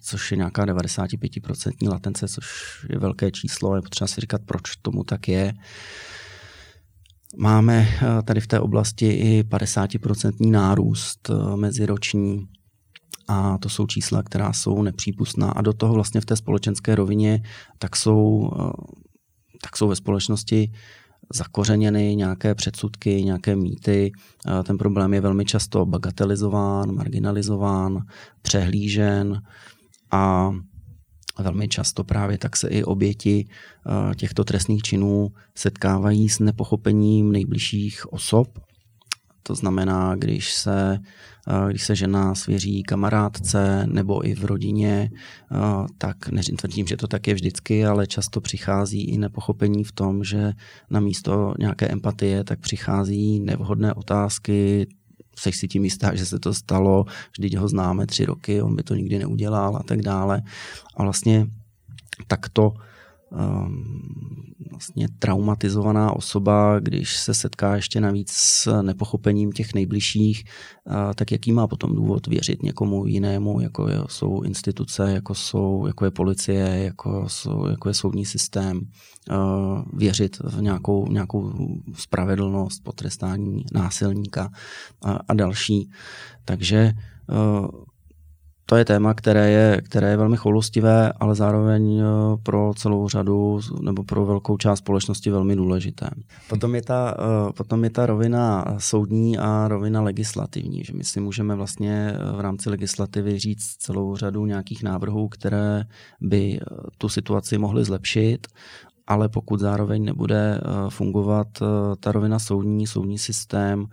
což 0.01 0.31
je 0.31 0.37
nějaká 0.37 0.67
95% 0.67 1.89
latence, 1.89 2.29
což 2.29 2.47
je 2.91 2.99
velké 2.99 3.31
číslo. 3.31 3.77
Je 3.77 3.83
potřeba 3.83 4.09
si 4.09 4.21
říkat, 4.21 4.41
proč 4.47 4.77
tomu 4.77 5.05
tak 5.05 5.29
je. 5.29 5.55
Máme 7.37 7.89
tady 8.25 8.41
v 8.41 8.47
té 8.47 8.61
oblasti 8.61 9.07
i 9.07 9.43
50% 9.43 10.51
nárůst 10.51 11.31
meziroční 11.57 12.49
a 13.29 13.59
to 13.59 13.69
jsou 13.69 13.87
čísla, 13.87 14.23
která 14.23 14.53
jsou 14.53 14.83
nepřípustná 14.83 15.51
a 15.51 15.63
do 15.63 15.73
toho 15.73 15.95
vlastně 15.95 16.21
v 16.21 16.25
té 16.25 16.37
společenské 16.37 16.95
rovině 16.95 17.43
tak 17.79 17.97
jsou, 17.97 18.51
eh, 18.61 18.73
tak 19.63 19.77
jsou 19.77 19.89
ve 19.89 19.97
společnosti 19.97 20.73
zakořeněny 21.35 22.17
nějaké 22.17 22.55
předsudky, 22.55 23.23
nějaké 23.23 23.57
mýty. 23.57 24.13
Eh, 24.47 24.63
ten 24.63 24.79
problém 24.79 25.15
je 25.15 25.21
velmi 25.21 25.45
často 25.45 25.87
bagatelizován, 25.87 26.95
marginalizován, 26.95 28.07
přehlížen 28.43 29.43
a 30.11 30.53
velmi 31.39 31.69
často 31.69 32.05
právě 32.05 32.39
tak 32.39 32.57
se 32.57 32.69
i 32.69 32.85
oběti 32.85 33.49
eh, 33.49 34.15
těchto 34.15 34.45
trestných 34.45 34.83
činů 34.83 35.33
setkávají 35.55 36.29
s 36.29 36.39
nepochopením 36.39 37.33
nejbližších 37.33 38.13
osob. 38.13 38.59
To 39.47 39.55
znamená, 39.55 40.15
když 40.15 40.55
se 40.55 40.99
když 41.69 41.85
se 41.85 41.97
žena 41.97 42.35
svěří 42.35 42.83
kamarádce 42.83 43.87
nebo 43.87 44.27
i 44.27 44.35
v 44.35 44.45
rodině, 44.45 45.11
tak 45.99 46.29
netvrdím, 46.29 46.87
že 46.87 46.97
to 46.97 47.07
tak 47.07 47.27
je 47.27 47.35
vždycky, 47.35 47.87
ale 47.87 48.07
často 48.07 48.41
přichází 48.41 49.05
i 49.05 49.19
nepochopení 49.19 49.85
v 49.85 49.93
tom, 49.93 50.25
že 50.25 50.53
na 50.91 51.01
místo 51.01 51.55
nějaké 51.59 51.89
empatie 51.89 52.45
tak 52.45 52.61
přichází 52.61 53.41
nevhodné 53.41 53.95
otázky, 53.95 54.87
jsi 55.39 55.53
si 55.53 55.69
tím 55.69 55.85
jistá, 55.85 56.15
že 56.15 56.27
se 56.27 56.39
to 56.39 56.55
stalo, 56.55 57.05
vždyť 57.39 57.57
ho 57.57 57.69
známe 57.69 58.07
tři 58.07 58.25
roky, 58.25 58.63
on 58.63 58.77
by 58.77 58.83
to 58.83 58.95
nikdy 58.95 59.19
neudělal 59.19 59.77
a 59.77 59.83
tak 59.83 60.03
dále. 60.03 60.43
A 60.97 61.03
vlastně 61.03 61.47
takto 62.27 62.73
vlastně 64.71 65.09
traumatizovaná 65.19 66.17
osoba, 66.17 66.81
když 66.81 67.17
se 67.17 67.35
setká 67.35 67.77
ještě 67.77 68.01
navíc 68.01 68.31
s 68.33 68.83
nepochopením 68.83 69.53
těch 69.53 69.75
nejbližších, 69.75 70.45
tak 71.15 71.33
jaký 71.33 71.53
má 71.53 71.67
potom 71.67 71.95
důvod 71.95 72.27
věřit 72.27 72.63
někomu 72.63 73.07
jinému, 73.07 73.61
jako 73.61 73.89
jsou 74.09 74.43
instituce, 74.43 75.13
jako, 75.13 75.35
jsou, 75.35 75.87
jako 75.87 76.05
je 76.05 76.11
policie, 76.11 76.85
jako, 76.85 77.25
jsou, 77.29 77.67
jako 77.67 77.89
je 77.89 77.95
soudní 77.95 78.27
systém, 78.27 78.81
věřit 79.93 80.39
v 80.45 80.63
nějakou, 80.63 81.09
nějakou 81.09 81.53
spravedlnost, 81.95 82.83
potrestání 82.85 83.65
násilníka 83.73 84.51
a, 85.05 85.19
a 85.29 85.35
další. 85.35 85.91
Takže 86.45 86.93
to 88.69 88.77
je 88.77 88.85
téma, 88.85 89.15
které 89.15 89.51
je, 89.51 89.81
které 89.85 90.11
je 90.11 90.17
velmi 90.17 90.37
choulostivé, 90.37 91.13
ale 91.13 91.35
zároveň 91.35 91.99
eh, 91.99 92.05
pro 92.43 92.73
celou 92.77 93.09
řadu 93.09 93.61
nebo 93.81 94.05
pro 94.05 94.27
velkou 94.27 94.57
část 94.57 94.79
společnosti 94.79 95.31
velmi 95.31 95.57
důležité. 95.57 96.11
Potom 96.49 96.75
je 96.75 96.83
ta, 96.83 97.17
eh, 97.19 97.53
potom 97.53 97.85
je 97.85 97.91
ta 97.91 98.07
rovina 98.07 98.65
soudní 98.79 99.39
a 99.39 99.69
rovina 99.69 100.03
legislativní, 100.03 100.85
že 100.85 100.93
my 100.93 101.05
si 101.05 101.21
můžeme 101.21 101.55
vlastně 101.55 102.13
eh, 102.15 102.37
v 102.37 102.41
rámci 102.41 102.71
legislativy 102.71 103.39
říct 103.39 103.77
celou 103.79 104.17
řadu 104.17 104.47
nějakých 104.47 104.83
návrhů, 104.83 105.29
které 105.29 105.85
by 106.21 106.61
tu 106.99 107.09
situaci 107.09 107.59
mohly 107.59 107.85
zlepšit, 107.85 108.47
ale 109.07 109.29
pokud 109.29 109.61
zároveň 109.61 110.05
nebude 110.05 110.61
fungovat 110.89 111.47
ta 112.01 112.13
rovina 112.13 112.39
soudní, 112.39 112.87
soudní 112.87 113.19
systém, 113.19 113.87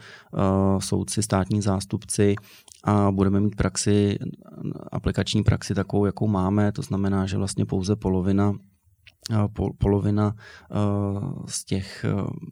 soudci, 0.79 1.23
státní 1.23 1.61
zástupci, 1.61 2.35
a 2.83 3.11
budeme 3.11 3.39
mít 3.39 3.55
praxi, 3.55 4.17
aplikační 4.91 5.43
praxi 5.43 5.75
takovou, 5.75 6.05
jakou 6.05 6.27
máme, 6.27 6.71
to 6.71 6.81
znamená, 6.81 7.25
že 7.25 7.37
vlastně 7.37 7.65
pouze 7.65 7.95
polovina 7.95 8.53
polovina 9.77 10.35
z 11.47 11.65
těch 11.65 12.05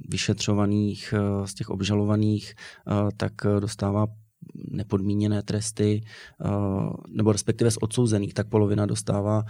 vyšetřovaných, 0.10 1.14
z 1.46 1.54
těch 1.54 1.70
obžalovaných, 1.70 2.54
tak 3.18 3.34
dostává 3.60 4.08
nepodmíněné 4.72 5.44
tresty, 5.44 6.02
nebo 7.10 7.32
respektive 7.32 7.72
z 7.72 7.78
odsouzených, 7.82 8.34
tak 8.34 8.50
polovina 8.50 8.86
dostává 8.86 9.44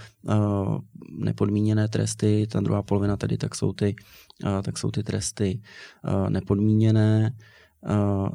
nepodmíněné 1.19 1.87
tresty, 1.87 2.47
ta 2.51 2.59
druhá 2.59 2.83
polovina 2.83 3.17
tedy 3.17 3.37
tak 3.37 3.55
jsou 3.55 3.73
ty, 3.73 3.95
tak 4.63 4.77
jsou 4.77 4.91
ty 4.91 5.03
tresty 5.03 5.61
nepodmíněné 6.29 7.35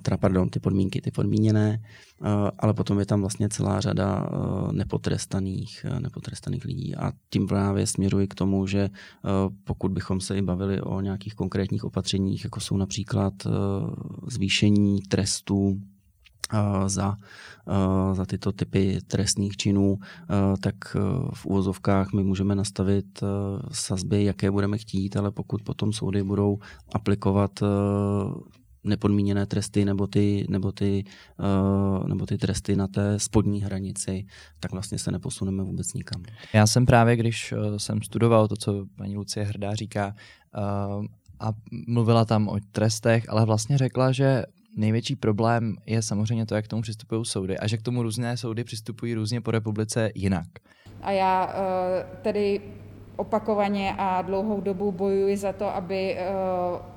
teda 0.03 0.17
pardon, 0.17 0.49
ty 0.49 0.61
podmínky, 0.61 1.01
ty 1.01 1.11
podmíněné, 1.11 1.83
uh, 2.21 2.29
ale 2.59 2.75
potom 2.75 2.99
je 2.99 3.07
tam 3.07 3.21
vlastně 3.21 3.49
celá 3.49 3.81
řada 3.81 4.31
uh, 4.31 4.73
nepotrestaných, 4.73 5.87
nepotrestaných 5.99 6.65
lidí. 6.65 6.97
A 6.97 7.13
tím 7.31 7.47
právě 7.47 7.87
směruji 7.87 8.29
k 8.29 8.35
tomu, 8.35 8.67
že 8.67 8.91
pokud 9.65 9.93
bychom 9.93 10.21
se 10.21 10.39
i 10.39 10.43
bavili 10.43 10.81
o 10.81 11.01
nějakých 11.01 11.35
konkrétních 11.35 11.85
opatřeních, 11.85 12.45
jako 12.45 12.61
jsou 12.61 12.77
například 12.77 13.35
zvýšení 14.27 15.03
trestů 15.03 15.81
za, 16.87 17.17
za 18.13 18.27
tyto 18.27 18.53
typy 18.53 18.99
trestných 19.07 19.57
činů, 19.57 19.99
tak 20.61 20.75
v 21.35 21.47
úvozovkách 21.47 22.13
my 22.13 22.25
můžeme 22.25 22.55
nastavit 22.55 23.23
sazby, 23.71 24.25
jaké 24.25 24.51
budeme 24.51 24.79
chtít, 24.79 25.17
ale 25.17 25.31
pokud 25.31 25.63
potom 25.63 25.93
soudy 25.93 26.23
budou 26.23 26.59
aplikovat 26.95 27.51
nepodmíněné 28.89 29.47
tresty 29.47 29.85
nebo 29.85 30.07
ty, 30.07 30.47
nebo, 30.49 30.73
ty, 30.73 31.05
uh, 31.39 32.09
nebo 32.09 32.27
ty 32.27 32.39
tresty 32.39 32.77
na 32.77 32.87
té 32.87 33.19
spodní 33.19 33.63
hranici, 33.63 34.27
tak 34.61 34.73
vlastně 34.73 34.99
se 34.99 35.11
neposuneme 35.11 35.63
vůbec 35.63 35.95
nikam. 35.95 36.23
Já 36.53 36.67
jsem 36.67 36.87
právě, 36.87 37.17
když 37.17 37.53
uh, 37.53 37.77
jsem 37.77 38.03
studoval 38.03 38.49
to, 38.49 38.57
co 38.57 38.87
paní 38.97 39.17
Lucie 39.17 39.47
Hrdá 39.47 39.75
říká, 39.75 40.15
uh, 40.99 41.05
a 41.41 41.53
mluvila 41.89 42.25
tam 42.25 42.49
o 42.49 42.57
trestech, 42.73 43.25
ale 43.29 43.45
vlastně 43.45 43.79
řekla, 43.79 44.13
že 44.13 44.43
největší 44.77 45.17
problém 45.17 45.77
je 45.87 46.03
samozřejmě 46.03 46.47
to, 46.47 46.55
jak 46.55 46.65
k 46.65 46.69
tomu 46.69 46.83
přistupují 46.83 47.25
soudy 47.25 47.59
a 47.59 47.67
že 47.67 47.77
k 47.77 47.83
tomu 47.83 48.03
různé 48.03 48.37
soudy 48.37 48.65
přistupují 48.65 49.15
různě 49.15 49.41
po 49.41 49.51
republice 49.51 50.11
jinak. 50.15 50.47
A 51.03 51.11
já 51.11 51.47
uh, 51.47 51.53
tedy 52.23 52.61
opakovaně 53.17 53.95
a 53.99 54.23
dlouhou 54.23 54.61
dobu 54.61 54.93
bojuji 54.93 55.37
za 55.37 55.53
to, 55.53 55.75
aby 55.75 56.17
uh, 56.17 56.96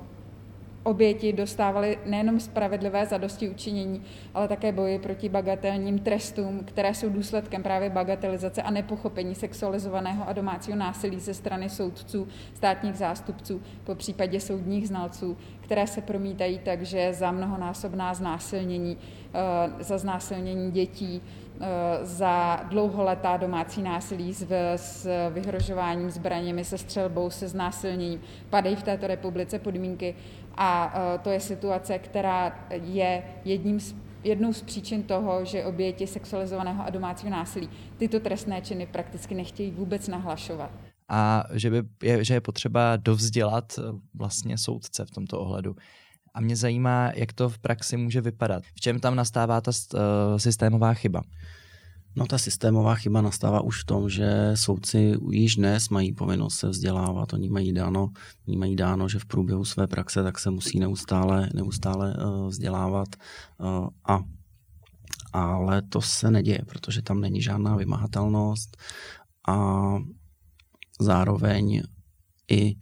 oběti 0.89 1.33
dostávaly 1.33 1.97
nejenom 2.05 2.39
spravedlivé 2.39 3.05
zadosti 3.05 3.49
učinění, 3.49 4.03
ale 4.33 4.47
také 4.47 4.71
boji 4.71 4.99
proti 4.99 5.29
bagatelním 5.29 5.99
trestům, 5.99 6.59
které 6.65 6.93
jsou 6.93 7.09
důsledkem 7.09 7.63
právě 7.63 7.89
bagatelizace 7.89 8.61
a 8.61 8.71
nepochopení 8.71 9.35
sexualizovaného 9.35 10.27
a 10.27 10.33
domácího 10.33 10.77
násilí 10.77 11.19
ze 11.19 11.33
strany 11.33 11.69
soudců, 11.69 12.27
státních 12.53 12.95
zástupců, 12.95 13.61
po 13.83 13.95
případě 13.95 14.39
soudních 14.39 14.87
znalců, 14.87 15.37
které 15.61 15.87
se 15.87 16.01
promítají 16.01 16.59
tak, 16.59 16.81
že 16.81 17.13
za 17.13 17.31
mnohonásobná 17.31 18.13
znásilnění, 18.13 18.97
eh, 19.33 19.83
za 19.83 19.97
znásilnění 19.97 20.71
dětí, 20.71 21.21
eh, 21.21 21.65
za 22.05 22.65
dlouholetá 22.69 23.37
domácí 23.37 23.81
násilí 23.81 24.33
s, 24.33 24.45
s 24.75 25.07
vyhrožováním 25.29 26.09
zbraněmi, 26.09 26.65
se 26.65 26.77
střelbou, 26.77 27.29
se 27.29 27.47
znásilněním. 27.47 28.21
Padají 28.49 28.75
v 28.75 28.83
této 28.83 29.07
republice 29.07 29.59
podmínky 29.59 30.15
a 30.59 30.93
e, 31.15 31.17
to 31.17 31.29
je 31.29 31.39
situace, 31.39 31.99
která 31.99 32.67
je 32.71 33.23
jedním 33.45 33.79
z 33.79 33.95
jednou 34.23 34.53
z 34.53 34.61
příčin 34.61 35.03
toho, 35.03 35.45
že 35.45 35.65
oběti 35.65 36.07
sexualizovaného 36.07 36.83
a 36.83 36.89
domácího 36.89 37.31
násilí 37.31 37.69
tyto 37.97 38.19
trestné 38.19 38.61
činy 38.61 38.85
prakticky 38.85 39.35
nechtějí 39.35 39.71
vůbec 39.71 40.07
nahlašovat. 40.07 40.71
A 41.09 41.43
že, 41.53 41.69
by 41.69 41.83
je, 42.03 42.23
že 42.23 42.33
je 42.33 42.41
potřeba 42.41 42.95
dovzdělat 42.95 43.79
e, 43.79 43.81
vlastně 44.13 44.57
soudce 44.57 45.05
v 45.05 45.11
tomto 45.11 45.39
ohledu. 45.39 45.75
A 46.33 46.41
mě 46.41 46.55
zajímá, 46.55 47.11
jak 47.15 47.33
to 47.33 47.49
v 47.49 47.57
praxi 47.57 47.97
může 47.97 48.21
vypadat. 48.21 48.63
V 48.75 48.79
čem 48.79 48.99
tam 48.99 49.15
nastává 49.15 49.61
ta 49.61 49.71
uh, 49.93 49.99
systémová 50.37 50.93
chyba? 50.93 51.21
No 52.15 52.25
ta 52.25 52.37
systémová 52.37 52.95
chyba 52.95 53.21
nastává 53.21 53.61
už 53.61 53.81
v 53.81 53.85
tom, 53.85 54.09
že 54.09 54.51
soudci 54.55 55.13
již 55.31 55.55
dnes 55.55 55.89
mají 55.89 56.13
povinnost 56.13 56.55
se 56.55 56.69
vzdělávat. 56.69 57.33
Oni 57.33 57.49
mají 57.49 57.73
dáno, 57.73 58.11
oni 58.47 58.57
mají 58.57 58.75
dáno 58.75 59.09
že 59.09 59.19
v 59.19 59.25
průběhu 59.25 59.65
své 59.65 59.87
praxe 59.87 60.23
tak 60.23 60.39
se 60.39 60.49
musí 60.49 60.79
neustále, 60.79 61.49
neustále 61.53 62.15
uh, 62.17 62.47
vzdělávat 62.47 63.07
uh, 63.57 63.87
a 64.07 64.23
ale 65.33 65.81
to 65.81 66.01
se 66.01 66.31
neděje, 66.31 66.59
protože 66.67 67.01
tam 67.01 67.21
není 67.21 67.41
žádná 67.41 67.75
vymahatelnost 67.75 68.77
a 69.47 69.95
zároveň 70.99 71.81
i 72.51 72.75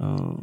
uh, 0.00 0.36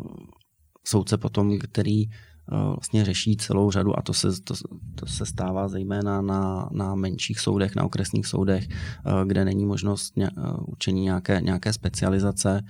soudce 0.88 1.18
potom, 1.18 1.60
který 1.60 2.06
vlastně 2.52 3.06
řeší 3.06 3.38
celou 3.38 3.72
řadu 3.72 4.00
a 4.00 4.02
to 4.02 4.14
se, 4.14 4.28
to, 4.44 4.54
to 4.96 5.06
se 5.06 5.26
stává 5.26 5.68
zejména 5.68 6.22
na, 6.22 6.70
na 6.72 6.96
menších 6.96 7.40
soudech, 7.40 7.76
na 7.76 7.84
okresních 7.84 8.28
soudech, 8.28 8.68
kde 9.26 9.46
není 9.46 9.66
možnost 9.66 10.18
ně, 10.18 10.30
učení 10.68 11.02
nějaké, 11.02 11.42
nějaké 11.42 11.74
specializace, 11.74 12.62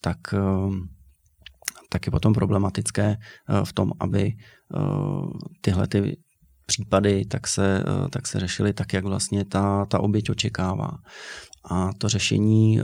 tak, 0.00 0.18
tak 1.90 2.06
je 2.06 2.10
potom 2.10 2.34
problematické 2.34 3.16
v 3.64 3.72
tom, 3.72 3.92
aby 4.00 4.32
tyhle 5.60 5.86
ty 5.88 6.16
případy 6.66 7.24
tak 7.24 7.46
se, 7.46 7.84
tak 8.10 8.26
se 8.26 8.40
řešily 8.40 8.72
tak, 8.72 8.92
jak 8.92 9.04
vlastně 9.04 9.44
ta, 9.44 9.84
ta 9.84 10.00
oběť 10.00 10.30
očekává. 10.30 10.90
A 11.70 11.90
to 11.98 12.08
řešení 12.08 12.80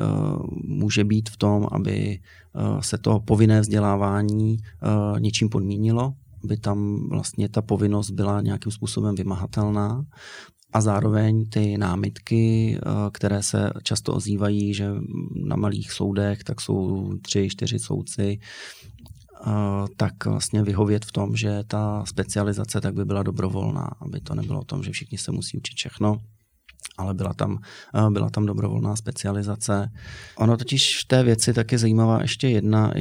může 0.64 1.04
být 1.04 1.28
v 1.28 1.36
tom, 1.36 1.68
aby 1.72 2.20
se 2.80 2.98
to 2.98 3.20
povinné 3.20 3.60
vzdělávání 3.60 4.56
něčím 5.18 5.48
podmínilo, 5.48 6.14
aby 6.44 6.56
tam 6.56 7.08
vlastně 7.08 7.48
ta 7.48 7.62
povinnost 7.62 8.10
byla 8.10 8.40
nějakým 8.40 8.72
způsobem 8.72 9.14
vymahatelná. 9.14 10.04
A 10.72 10.80
zároveň 10.80 11.48
ty 11.48 11.78
námitky, 11.78 12.78
které 13.12 13.42
se 13.42 13.72
často 13.82 14.14
ozývají, 14.14 14.74
že 14.74 14.90
na 15.44 15.56
malých 15.56 15.92
soudech 15.92 16.44
tak 16.44 16.60
jsou 16.60 17.10
tři, 17.22 17.48
čtyři 17.48 17.78
soudci, 17.78 18.38
tak 19.96 20.26
vlastně 20.26 20.62
vyhovět 20.62 21.04
v 21.04 21.12
tom, 21.12 21.36
že 21.36 21.62
ta 21.66 22.04
specializace 22.06 22.80
tak 22.80 22.94
by 22.94 23.04
byla 23.04 23.22
dobrovolná, 23.22 23.90
aby 24.00 24.20
to 24.20 24.34
nebylo 24.34 24.60
o 24.60 24.64
tom, 24.64 24.82
že 24.82 24.90
všichni 24.90 25.18
se 25.18 25.32
musí 25.32 25.58
učit 25.58 25.74
všechno, 25.76 26.18
ale 26.98 27.14
byla 27.14 27.34
tam, 27.34 27.58
byla 28.10 28.30
tam 28.30 28.46
dobrovolná 28.46 28.96
specializace. 28.96 29.90
Ono 30.36 30.56
totiž 30.56 31.00
v 31.00 31.08
té 31.08 31.22
věci 31.22 31.52
taky 31.52 31.78
zajímavá 31.78 32.22
ještě 32.22 32.48
jedna, 32.48 32.92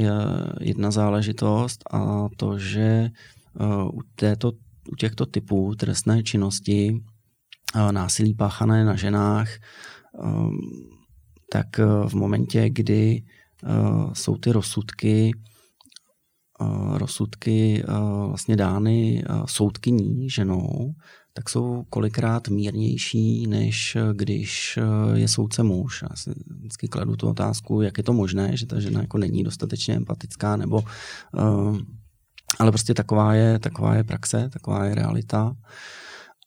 jedna 0.60 0.90
záležitost 0.90 1.84
a 1.90 2.28
to, 2.36 2.58
že 2.58 3.10
u, 3.92 4.00
této, 4.14 4.52
u 4.92 4.96
těchto 4.96 5.26
typů 5.26 5.74
trestné 5.74 6.22
činnosti 6.22 7.02
násilí 7.90 8.34
páchané 8.34 8.84
na 8.84 8.96
ženách, 8.96 9.48
tak 11.52 11.78
v 12.08 12.14
momentě, 12.14 12.70
kdy 12.70 13.22
jsou 14.12 14.36
ty 14.36 14.52
rozsudky 14.52 15.32
rozsudky 16.92 17.84
vlastně 18.26 18.56
dány 18.56 19.24
soudkyní 19.46 20.30
ženou, 20.30 20.94
tak 21.32 21.48
jsou 21.48 21.84
kolikrát 21.90 22.48
mírnější, 22.48 23.46
než 23.46 23.96
když 24.12 24.78
je 25.14 25.28
soudce 25.28 25.62
muž. 25.62 26.02
Já 26.02 26.16
si 26.16 26.30
vždycky 26.46 26.88
kladu 26.88 27.16
tu 27.16 27.28
otázku, 27.28 27.82
jak 27.82 27.98
je 27.98 28.04
to 28.04 28.12
možné, 28.12 28.56
že 28.56 28.66
ta 28.66 28.80
žena 28.80 29.00
jako 29.00 29.18
není 29.18 29.44
dostatečně 29.44 29.96
empatická, 29.96 30.56
nebo 30.56 30.82
ale 32.58 32.70
prostě 32.70 32.94
taková 32.94 33.34
je, 33.34 33.58
taková 33.58 33.94
je 33.94 34.04
praxe, 34.04 34.48
taková 34.52 34.84
je 34.84 34.94
realita. 34.94 35.56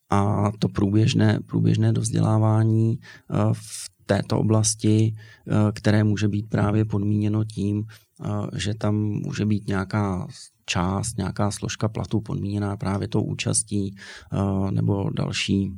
A 0.10 0.52
to 0.60 0.70
průběžné, 0.70 1.40
průběžné 1.46 1.94
dovzdělávání 1.94 3.00
v 3.54 3.90
této 4.06 4.40
oblasti, 4.40 5.16
které 5.74 6.04
může 6.04 6.28
být 6.28 6.50
právě 6.50 6.86
podmíněno 6.86 7.44
tím, 7.44 7.84
že 8.56 8.74
tam 8.74 8.96
může 8.96 9.46
být 9.46 9.68
nějaká 9.68 10.28
část, 10.66 11.18
nějaká 11.18 11.52
složka 11.52 11.88
platu 11.90 12.22
podmíněná 12.22 12.78
právě 12.78 13.08
tou 13.08 13.22
účastí 13.22 13.96
nebo 14.72 15.10
další, 15.10 15.72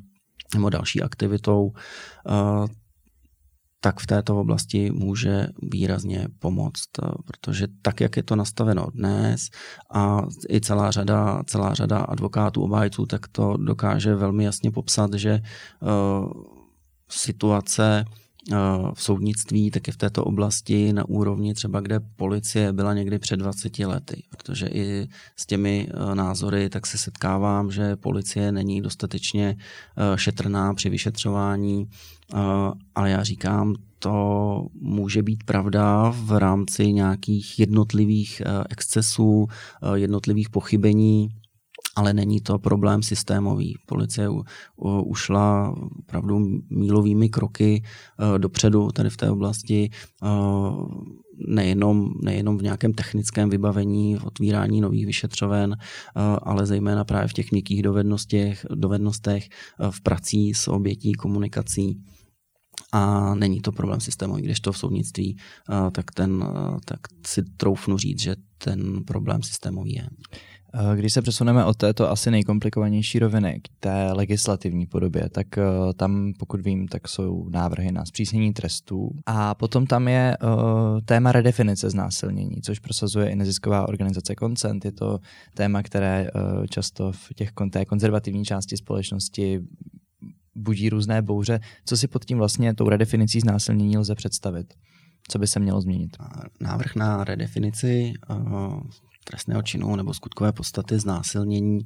nebo 0.54 0.70
další 0.70 1.02
aktivitou, 1.02 1.72
tak 3.82 4.00
v 4.00 4.08
této 4.08 4.40
oblasti 4.40 4.92
může 4.92 5.48
výrazně 5.72 6.28
pomoct, 6.40 6.90
protože 7.26 7.68
tak, 7.82 8.02
jak 8.02 8.18
je 8.18 8.24
to 8.24 8.36
nastaveno 8.36 8.88
dnes 8.94 9.50
a 9.94 10.22
i 10.50 10.62
celá 10.62 10.92
řada, 10.92 11.44
celá 11.44 11.74
řada 11.74 12.00
advokátů, 12.00 12.64
obhájců, 12.64 13.06
tak 13.06 13.28
to 13.28 13.58
dokáže 13.58 14.16
velmi 14.16 14.44
jasně 14.44 14.72
popsat, 14.72 15.14
že 15.14 15.40
situace 17.10 18.06
v 18.94 19.04
soudnictví, 19.04 19.72
tak 19.72 19.88
je 19.88 19.94
v 19.94 19.98
této 19.98 20.24
oblasti 20.24 20.94
na 20.94 21.10
úrovni 21.10 21.54
třeba, 21.54 21.80
kde 21.80 22.00
policie 22.00 22.74
byla 22.74 22.94
někdy 22.94 23.20
před 23.20 23.38
20 23.38 23.80
lety, 23.80 24.24
protože 24.30 24.68
i 24.68 25.08
s 25.36 25.46
těmi 25.46 25.88
e, 25.90 26.16
názory 26.16 26.70
tak 26.70 26.86
se 26.86 26.98
setkávám, 26.98 27.72
že 27.72 27.96
policie 27.96 28.52
není 28.52 28.82
dostatečně 28.82 29.58
e, 30.14 30.18
šetrná 30.18 30.74
při 30.74 30.90
vyšetřování, 30.90 31.90
ale 32.96 33.10
já 33.10 33.24
říkám, 33.24 33.76
to 34.00 34.68
může 34.82 35.24
být 35.24 35.44
pravda 35.44 36.14
v 36.16 36.40
rámci 36.40 36.94
nějakých 36.94 37.60
jednotlivých 37.60 38.42
excesů, 38.70 39.48
jednotlivých 39.96 40.50
pochybení, 40.50 41.30
ale 41.98 42.14
není 42.14 42.42
to 42.42 42.60
problém 42.60 43.04
systémový. 43.04 43.78
Policie 43.86 44.30
ušla 45.06 45.76
opravdu 46.00 46.62
mílovými 46.70 47.30
kroky 47.30 47.84
e, 47.84 48.40
dopředu 48.40 48.92
tady 48.92 49.10
v 49.10 49.18
té 49.18 49.32
oblasti, 49.32 49.90
e, 49.90 50.28
nejenom, 51.48 52.14
nejenom 52.24 52.58
v 52.58 52.64
nějakém 52.64 52.94
technickém 52.94 53.50
vybavení, 53.50 54.16
v 54.16 54.26
otvírání 54.26 54.82
nových 54.82 55.06
vyšetřoven, 55.06 55.74
e, 55.74 55.78
ale 56.42 56.66
zejména 56.66 57.04
právě 57.04 57.28
v 57.28 57.34
těch 57.34 57.52
měkkých 57.52 57.82
dovednostech, 57.82 58.66
dovednostech 58.76 59.50
v 59.90 60.02
prací 60.02 60.54
s 60.54 60.68
obětí, 60.68 61.14
komunikací 61.14 62.02
a 62.92 63.36
není 63.36 63.62
to 63.62 63.72
problém 63.72 64.00
systémový, 64.00 64.42
když 64.42 64.60
to 64.60 64.72
v 64.72 64.78
soudnictví, 64.78 65.38
tak, 65.92 66.12
ten, 66.12 66.46
tak 66.86 67.00
si 67.28 67.44
troufnu 67.44 67.98
říct, 67.98 68.22
že 68.22 68.36
ten 68.58 69.04
problém 69.04 69.44
systémový 69.44 69.94
je. 69.94 70.08
Eh, 70.74 70.96
když 70.96 71.14
se 71.14 71.22
přesuneme 71.22 71.66
od 71.66 71.78
této 71.78 72.12
asi 72.12 72.32
nejkomplikovanější 72.32 73.20
roviny 73.20 73.62
k 73.64 73.68
té 73.80 74.12
legislativní 74.12 74.86
podobě, 74.86 75.30
tak 75.30 75.58
eh, 75.58 75.64
tam, 75.96 76.34
pokud 76.40 76.62
vím, 76.62 76.88
tak 76.88 77.08
jsou 77.08 77.50
návrhy 77.50 77.92
na 77.92 78.06
zpřísnění 78.06 78.54
trestů. 78.54 79.10
A 79.26 79.56
potom 79.56 79.86
tam 79.86 80.08
je 80.08 80.38
uh, 80.44 80.50
téma 81.06 81.32
redefinice 81.32 81.90
znásilnění, 81.90 82.62
což 82.62 82.80
prosazuje 82.80 83.30
i 83.30 83.36
nezisková 83.36 83.88
organizace 83.88 84.34
Consent. 84.40 84.86
Je 84.86 84.92
to 84.92 85.20
téma, 85.54 85.84
které 85.84 86.28
často 86.70 87.12
v 87.12 87.34
těch, 87.36 87.50
té 87.72 87.86
konzervativní 87.86 88.46
části 88.46 88.78
společnosti 88.78 89.62
budí 90.56 90.90
různé 90.90 91.22
bouře. 91.22 91.60
Co 91.86 91.98
si 91.98 92.08
pod 92.08 92.26
tím 92.26 92.38
vlastně 92.38 92.74
tou 92.74 92.90
redefinicí 92.90 93.40
znásilnění 93.40 93.98
lze 93.98 94.16
představit? 94.16 94.74
Co 95.30 95.40
by 95.40 95.48
se 95.48 95.60
mělo 95.60 95.82
změnit? 95.82 96.18
Návrh 96.62 96.96
na 96.96 97.24
redefinici 97.24 98.14
trestného 99.28 99.62
činu 99.62 99.96
nebo 99.96 100.14
skutkové 100.14 100.52
podstaty 100.52 101.00
znásilnění, 101.00 101.86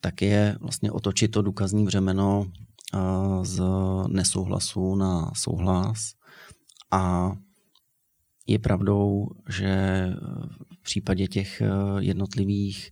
tak 0.00 0.22
je 0.22 0.56
vlastně 0.60 0.92
otočit 0.92 1.28
to 1.28 1.42
důkazní 1.42 1.84
břemeno 1.84 2.46
z 3.42 3.62
nesouhlasu 4.08 4.94
na 4.94 5.30
souhlas. 5.34 6.12
A 6.90 7.32
je 8.46 8.58
pravdou, 8.58 9.28
že 9.48 10.06
v 10.78 10.82
případě 10.82 11.26
těch 11.26 11.62
jednotlivých, 11.98 12.90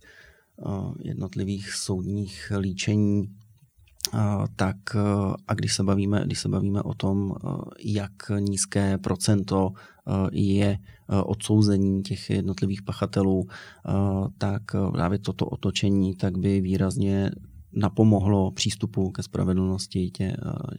jednotlivých 0.99 1.73
soudních 1.73 2.51
líčení 2.59 3.35
tak 4.55 4.77
a 5.47 5.53
když 5.53 5.73
se 5.73 5.83
bavíme, 5.83 6.23
když 6.25 6.39
se 6.39 6.49
bavíme 6.49 6.81
o 6.81 6.93
tom, 6.93 7.35
jak 7.83 8.11
nízké 8.39 8.97
procento 8.97 9.71
je 10.31 10.77
odsouzení 11.23 12.03
těch 12.03 12.29
jednotlivých 12.29 12.81
pachatelů, 12.81 13.47
tak 14.37 14.61
právě 14.91 15.19
toto 15.19 15.45
otočení 15.45 16.15
tak 16.15 16.37
by 16.37 16.61
výrazně 16.61 17.31
napomohlo 17.75 18.51
přístupu 18.51 19.11
ke 19.11 19.23
spravedlnosti 19.23 20.09
tě 20.09 20.23
eh, 20.23 20.35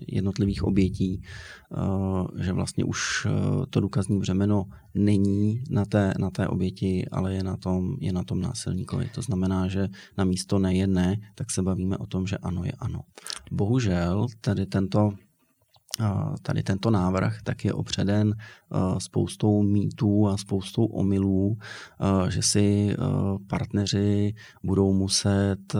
jednotlivých 0.08 0.64
obětí, 0.64 1.22
eh, 1.22 2.44
že 2.44 2.52
vlastně 2.52 2.84
už 2.84 3.26
eh, 3.26 3.66
to 3.70 3.80
důkazní 3.80 4.18
břemeno 4.18 4.64
není 4.94 5.62
na 5.70 5.84
té, 5.84 6.14
na 6.18 6.30
té 6.30 6.48
oběti, 6.48 7.06
ale 7.12 7.34
je 7.34 7.42
na, 7.42 7.56
tom, 7.56 7.96
je 8.00 8.12
na 8.12 8.24
tom 8.24 8.40
násilníkovi. 8.40 9.10
To 9.14 9.22
znamená, 9.22 9.68
že 9.68 9.88
na 10.18 10.24
místo 10.24 10.58
ne 10.58 10.74
je 10.74 10.86
ne, 10.86 11.16
tak 11.34 11.50
se 11.50 11.62
bavíme 11.62 11.98
o 11.98 12.06
tom, 12.06 12.26
že 12.26 12.38
ano 12.38 12.64
je 12.64 12.72
ano. 12.78 13.00
Bohužel 13.52 14.26
tady 14.40 14.66
tento 14.66 15.12
tady 16.42 16.62
tento 16.62 16.90
návrh, 16.90 17.42
tak 17.42 17.64
je 17.64 17.72
opředen 17.72 18.34
spoustou 18.98 19.62
mýtů 19.62 20.28
a 20.28 20.36
spoustou 20.36 20.84
omylů, 20.84 21.58
že 22.28 22.42
si 22.42 22.96
partneři 23.46 24.34
budou 24.64 24.92
muset 24.92 25.76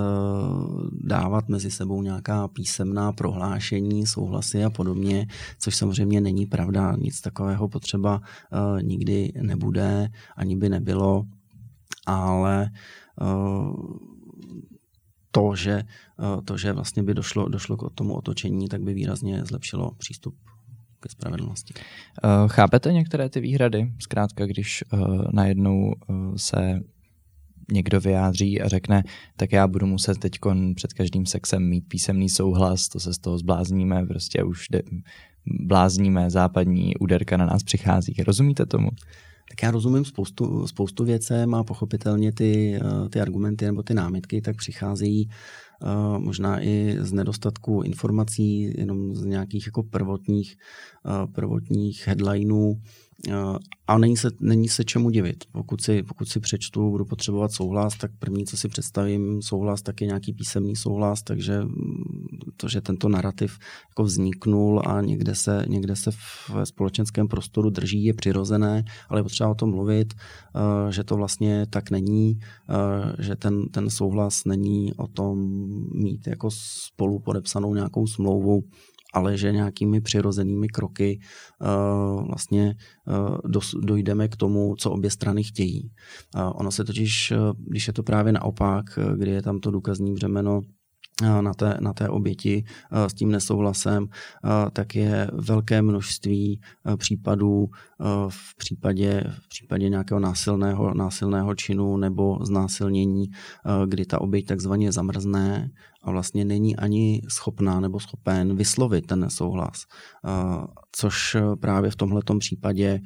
dávat 1.00 1.48
mezi 1.48 1.70
sebou 1.70 2.02
nějaká 2.02 2.48
písemná 2.48 3.12
prohlášení, 3.12 4.06
souhlasy 4.06 4.64
a 4.64 4.70
podobně, 4.70 5.26
což 5.58 5.76
samozřejmě 5.76 6.20
není 6.20 6.46
pravda. 6.46 6.96
Nic 6.98 7.20
takového 7.20 7.68
potřeba 7.68 8.20
nikdy 8.82 9.32
nebude, 9.42 10.08
ani 10.36 10.56
by 10.56 10.68
nebylo, 10.68 11.24
ale 12.06 12.70
to, 15.36 15.56
že, 15.56 15.82
eh, 15.82 16.42
to, 16.44 16.56
že 16.56 16.72
vlastně 16.72 17.02
by 17.02 17.14
došlo, 17.14 17.48
došlo 17.48 17.76
k 17.76 17.94
tomu 17.94 18.14
otočení, 18.14 18.68
tak 18.68 18.82
by 18.82 18.94
výrazně 18.94 19.44
zlepšilo 19.44 19.90
přístup 19.98 20.34
ke 21.00 21.08
spravedlnosti. 21.08 21.74
Eh, 21.76 22.28
chápete 22.46 22.92
některé 22.92 23.28
ty 23.28 23.40
výhrady? 23.40 23.92
Zkrátka, 23.98 24.46
když 24.46 24.84
uh, 24.92 25.24
najednou 25.32 25.94
se 26.36 26.80
někdo 27.72 28.00
vyjádří 28.00 28.62
a 28.62 28.68
řekne, 28.68 29.04
tak 29.36 29.52
já 29.52 29.66
budu 29.66 29.86
muset 29.86 30.18
teď 30.18 30.38
před 30.74 30.92
každým 30.92 31.26
sexem 31.26 31.68
mít 31.68 31.88
písemný 31.88 32.28
souhlas, 32.28 32.88
to 32.88 33.00
se 33.00 33.12
z 33.12 33.18
toho 33.18 33.38
zblázníme, 33.38 34.06
prostě 34.06 34.42
už 34.42 34.66
de, 34.70 34.82
blázníme, 35.46 36.30
západní 36.30 36.96
úderka 36.96 37.36
na 37.36 37.46
nás 37.46 37.62
přichází. 37.62 38.14
Rozumíte 38.26 38.66
tomu? 38.66 38.88
Tak 39.48 39.62
já 39.62 39.70
rozumím 39.70 40.04
spoustu, 40.04 40.66
spoustu 40.66 41.04
věcem 41.04 41.54
a 41.54 41.64
pochopitelně 41.64 42.32
ty, 42.32 42.80
eh, 42.82 43.08
ty 43.08 43.20
argumenty 43.20 43.64
nebo 43.64 43.82
ty 43.82 43.94
námitky 43.94 44.40
tak 44.40 44.56
přicházejí 44.56 45.28
uh, 45.82 46.18
možná 46.18 46.64
i 46.64 46.96
z 47.00 47.12
nedostatku 47.12 47.82
informací, 47.82 48.72
jenom 48.78 49.14
z 49.14 49.24
nějakých 49.24 49.66
jako 49.66 49.82
prvotních, 49.82 50.56
uh, 51.04 51.32
prvotních 51.32 52.06
headlineů, 52.06 52.80
a 53.86 53.98
není 53.98 54.16
se, 54.16 54.28
není 54.40 54.68
se 54.68 54.84
čemu 54.84 55.10
divit. 55.10 55.44
Pokud 55.52 55.80
si, 55.80 56.02
pokud 56.02 56.28
si 56.28 56.40
přečtu, 56.40 56.90
budu 56.90 57.04
potřebovat 57.04 57.52
souhlas, 57.52 57.96
tak 57.96 58.10
první, 58.18 58.46
co 58.46 58.56
si 58.56 58.68
představím, 58.68 59.42
souhlas, 59.42 59.82
tak 59.82 60.00
je 60.00 60.06
nějaký 60.06 60.32
písemný 60.32 60.76
souhlas, 60.76 61.22
takže 61.22 61.60
mm, 61.60 61.70
to, 62.56 62.68
že 62.68 62.80
tento 62.80 63.08
narrativ 63.08 63.58
jako 63.88 64.02
vzniknul 64.02 64.82
a 64.86 65.00
někde 65.00 65.34
se, 65.34 65.64
někde 65.68 65.96
se 65.96 66.10
v 66.10 66.50
společenském 66.64 67.28
prostoru 67.28 67.70
drží, 67.70 68.04
je 68.04 68.14
přirozené, 68.14 68.84
ale 69.08 69.20
je 69.20 69.22
potřeba 69.22 69.50
o 69.50 69.54
tom 69.54 69.70
mluvit, 69.70 70.14
eh, 70.14 70.92
že 70.92 71.04
to 71.04 71.16
vlastně 71.16 71.66
tak 71.70 71.90
není, 71.90 72.38
eh, 72.70 73.22
že 73.22 73.36
ten, 73.36 73.68
ten 73.68 73.90
souhlas 73.90 74.44
není 74.44 74.94
o 74.94 75.06
tom 75.06 75.38
mít 75.94 76.26
jako 76.26 76.48
spolu 76.50 77.18
podepsanou 77.18 77.74
nějakou 77.74 78.06
smlouvu, 78.06 78.62
ale 79.16 79.36
že 79.36 79.52
nějakými 79.52 80.00
přirozenými 80.00 80.68
kroky 80.68 81.20
uh, 81.60 82.26
vlastně 82.26 82.76
uh, 83.48 83.80
dojdeme 83.80 84.28
k 84.28 84.36
tomu, 84.36 84.76
co 84.78 84.90
obě 84.90 85.10
strany 85.10 85.42
chtějí. 85.42 85.90
Uh, 86.34 86.52
ono 86.54 86.70
se 86.70 86.84
totiž, 86.84 87.32
když 87.56 87.86
je 87.86 87.92
to 87.92 88.02
právě 88.02 88.32
naopak, 88.32 88.84
kdy 89.16 89.30
je 89.30 89.42
tam 89.42 89.58
to 89.58 89.70
důkazní 89.70 90.14
břemeno 90.14 90.60
na 91.40 91.54
té, 91.54 91.78
na 91.80 91.92
té 91.92 92.08
oběti 92.08 92.64
s 92.92 93.14
tím 93.14 93.30
nesouhlasem, 93.30 94.06
tak 94.72 94.94
je 94.96 95.30
velké 95.32 95.82
množství 95.82 96.60
případů 96.96 97.66
v 98.28 98.56
případě, 98.56 99.24
v 99.28 99.48
případě 99.48 99.88
nějakého 99.88 100.20
násilného, 100.20 100.94
násilného 100.94 101.54
činu 101.54 101.96
nebo 101.96 102.38
znásilnění, 102.44 103.24
kdy 103.86 104.04
ta 104.04 104.20
oběť 104.20 104.46
takzvaně 104.46 104.92
zamrzne 104.92 105.70
a 106.06 106.10
vlastně 106.10 106.44
není 106.44 106.76
ani 106.76 107.22
schopná 107.28 107.80
nebo 107.80 108.00
schopen 108.00 108.56
vyslovit 108.56 109.06
ten 109.06 109.20
nesouhlas, 109.20 109.84
což 110.92 111.36
právě 111.60 111.90
v 111.90 111.96
tomhle 111.96 112.20
případě 112.38 113.00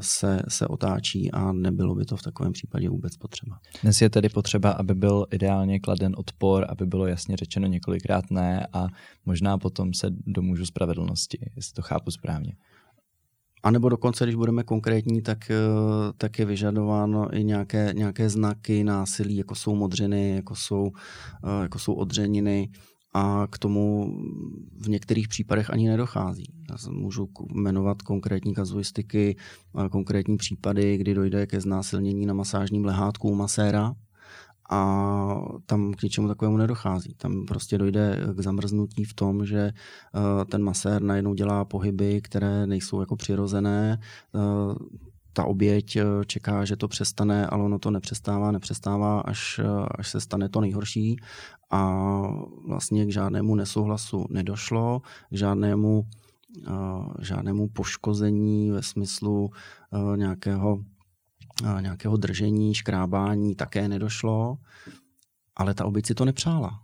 se, 0.00 0.42
se 0.48 0.66
otáčí 0.66 1.32
a 1.32 1.52
nebylo 1.52 1.94
by 1.94 2.04
to 2.04 2.16
v 2.16 2.22
takovém 2.22 2.52
případě 2.52 2.88
vůbec 2.88 3.16
potřeba. 3.16 3.58
Dnes 3.82 4.00
je 4.02 4.10
tedy 4.10 4.28
potřeba, 4.28 4.70
aby 4.70 4.94
byl 4.94 5.26
ideálně 5.30 5.80
kladen 5.80 6.14
odpor, 6.16 6.66
aby 6.68 6.86
bylo 6.86 7.06
jasně 7.06 7.36
řečeno 7.36 7.66
několikrát 7.66 8.30
ne 8.30 8.66
a 8.72 8.86
možná 9.26 9.58
potom 9.58 9.94
se 9.94 10.06
domůžu 10.10 10.66
spravedlnosti, 10.66 11.38
jestli 11.56 11.74
to 11.74 11.82
chápu 11.82 12.10
správně. 12.10 12.52
A 13.62 13.70
nebo 13.70 13.88
dokonce, 13.88 14.24
když 14.24 14.34
budeme 14.34 14.64
konkrétní, 14.64 15.22
tak, 15.22 15.50
eh, 15.50 15.56
tak 16.16 16.38
je 16.38 16.44
vyžadováno 16.44 17.36
i 17.36 17.44
nějaké, 17.44 17.92
nějaké 17.96 18.30
znaky 18.30 18.84
násilí, 18.84 19.36
jako 19.36 19.54
jsou 19.54 19.74
modřiny, 19.74 20.36
jako 20.36 20.54
jsou, 20.54 20.90
eh, 21.44 21.62
jako 21.62 21.78
jsou 21.78 21.94
odřeniny 21.94 22.70
a 23.14 23.46
k 23.50 23.58
tomu 23.58 24.14
v 24.80 24.88
některých 24.88 25.28
případech 25.28 25.70
ani 25.70 25.88
nedochází. 25.88 26.44
Já 26.70 26.76
můžu 26.90 27.28
jmenovat 27.54 28.02
konkrétní 28.02 28.54
kazuistiky, 28.54 29.36
eh, 29.84 29.88
konkrétní 29.88 30.36
případy, 30.36 30.96
kdy 30.96 31.14
dojde 31.14 31.46
ke 31.46 31.60
znásilnění 31.60 32.26
na 32.26 32.34
masážním 32.34 32.84
lehátku 32.84 33.28
u 33.28 33.34
maséra, 33.34 33.94
a 34.68 35.40
tam 35.66 35.94
k 35.94 36.02
ničemu 36.02 36.28
takovému 36.28 36.56
nedochází. 36.56 37.14
Tam 37.14 37.46
prostě 37.46 37.78
dojde 37.78 38.20
k 38.34 38.40
zamrznutí 38.40 39.04
v 39.04 39.14
tom, 39.14 39.46
že 39.46 39.58
eh, 39.60 40.44
ten 40.44 40.62
masér 40.62 41.02
najednou 41.02 41.34
dělá 41.34 41.64
pohyby, 41.64 42.20
které 42.20 42.66
nejsou 42.66 43.00
jako 43.00 43.16
přirozené. 43.16 43.98
Eh, 44.00 44.74
ta 45.32 45.44
oběť 45.44 45.96
eh, 45.96 46.04
čeká, 46.26 46.64
že 46.64 46.76
to 46.76 46.88
přestane, 46.88 47.46
ale 47.46 47.64
ono 47.64 47.78
to 47.78 47.90
nepřestává, 47.90 48.52
nepřestává, 48.52 49.20
až, 49.20 49.60
až 49.90 50.10
se 50.10 50.20
stane 50.20 50.48
to 50.48 50.60
nejhorší. 50.60 51.16
A 51.70 52.02
vlastně 52.66 53.06
k 53.06 53.12
žádnému 53.12 53.54
nesouhlasu 53.54 54.26
nedošlo, 54.30 55.02
k 55.30 55.36
žádnému, 55.36 56.06
žádnému 57.20 57.68
poškození 57.68 58.70
ve 58.70 58.82
smyslu 58.82 59.50
nějakého 60.16 60.78
nějakého 61.80 62.16
držení, 62.16 62.74
škrábání 62.74 63.54
také 63.54 63.88
nedošlo, 63.88 64.58
ale 65.56 65.74
ta 65.74 65.84
oběť 65.84 66.06
si 66.06 66.14
to 66.14 66.24
nepřála. 66.24 66.82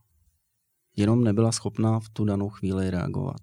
Jenom 0.97 1.25
nebyla 1.25 1.53
schopná 1.53 2.01
v 2.01 2.09
tu 2.09 2.25
danou 2.25 2.49
chvíli 2.49 2.91
reagovat. 2.91 3.41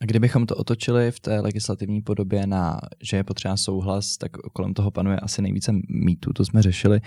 A 0.00 0.04
kdybychom 0.04 0.46
to 0.46 0.56
otočili 0.56 1.10
v 1.10 1.20
té 1.20 1.40
legislativní 1.40 2.02
podobě 2.02 2.46
na, 2.46 2.80
že 3.02 3.16
je 3.16 3.24
potřeba 3.24 3.56
souhlas, 3.56 4.16
tak 4.16 4.32
kolem 4.52 4.74
toho 4.74 4.90
panuje 4.90 5.20
asi 5.20 5.42
nejvíce 5.42 5.72
mýtů, 5.88 6.32
to 6.32 6.44
jsme 6.44 6.62
řešili. 6.62 7.00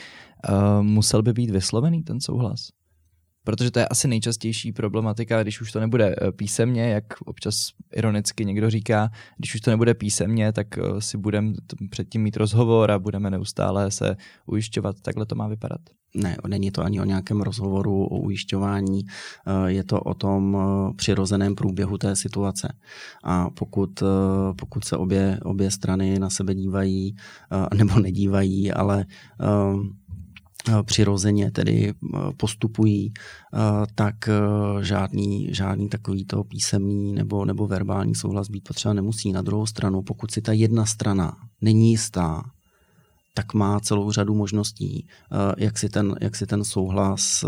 Uh, 0.50 0.84
musel 0.84 1.22
by 1.22 1.34
být 1.34 1.50
vyslovený 1.50 2.04
ten 2.04 2.22
souhlas? 2.22 2.70
Protože 3.50 3.72
to 3.72 3.80
je 3.80 3.88
asi 3.88 4.08
nejčastější 4.08 4.72
problematika, 4.72 5.44
když 5.44 5.62
už 5.62 5.72
to 5.72 5.80
nebude 5.80 6.16
eh, 6.22 6.32
písemně, 6.32 6.90
jak 6.90 7.04
občas 7.26 7.56
ironicky 7.96 8.46
někdo 8.46 8.70
říká, 8.70 9.10
když 9.38 9.56
už 9.56 9.62
to 9.62 9.72
nebude 9.72 9.94
písemně, 9.94 10.54
tak 10.54 10.78
eh, 10.78 10.82
si 11.00 11.18
budeme 11.18 11.54
předtím 11.90 12.22
mít 12.22 12.38
rozhovor 12.38 12.92
a 12.92 13.00
budeme 13.00 13.30
neustále 13.30 13.92
se 13.92 14.16
ujišťovat. 14.46 14.96
Takhle 15.02 15.26
to 15.26 15.36
má 15.36 15.48
vypadat? 15.48 15.82
Ne, 16.16 16.38
není 16.48 16.72
to 16.72 16.84
ani 16.84 17.02
o 17.02 17.06
nějakém 17.06 17.42
rozhovoru, 17.42 18.04
o 18.06 18.20
ujišťování, 18.20 19.02
eh, 19.06 19.72
je 19.72 19.84
to 19.84 20.00
o 20.00 20.14
tom 20.14 20.58
přirozeném 20.96 21.56
průběhu 21.56 21.98
té 21.98 22.16
situace. 22.16 22.74
A 23.24 23.50
pokud, 23.50 24.04
pokud 24.58 24.86
se 24.86 24.98
obě, 24.98 25.40
obě 25.44 25.72
strany 25.72 26.20
na 26.20 26.30
sebe 26.30 26.56
dívají, 26.56 27.16
nebo 27.74 28.00
nedívají, 28.00 28.72
ale 28.72 29.06
Eh, 29.42 29.99
přirozeně 30.84 31.52
tedy 31.52 31.94
eh, 31.94 32.18
postupují, 32.38 33.14
eh, 33.14 33.60
tak 33.96 34.16
žádný, 34.82 35.48
žádný 35.52 35.90
takovýto 35.90 36.44
písemný 36.44 37.14
nebo, 37.14 37.46
nebo 37.46 37.68
verbální 37.68 38.16
souhlas 38.16 38.50
být 38.50 38.64
potřeba 38.68 38.94
nemusí. 38.94 39.32
Na 39.32 39.42
druhou 39.42 39.66
stranu, 39.66 40.02
pokud 40.02 40.32
si 40.32 40.42
ta 40.42 40.52
jedna 40.52 40.86
strana 40.86 41.38
není 41.62 41.92
jistá, 41.92 42.44
tak 43.34 43.54
má 43.54 43.80
celou 43.80 44.12
řadu 44.12 44.36
možností, 44.36 45.08
jak 45.58 45.78
si 45.78 45.90
ten, 45.90 46.16
jak 46.22 46.36
si 46.36 46.46
ten 46.46 46.64
souhlas 46.64 47.46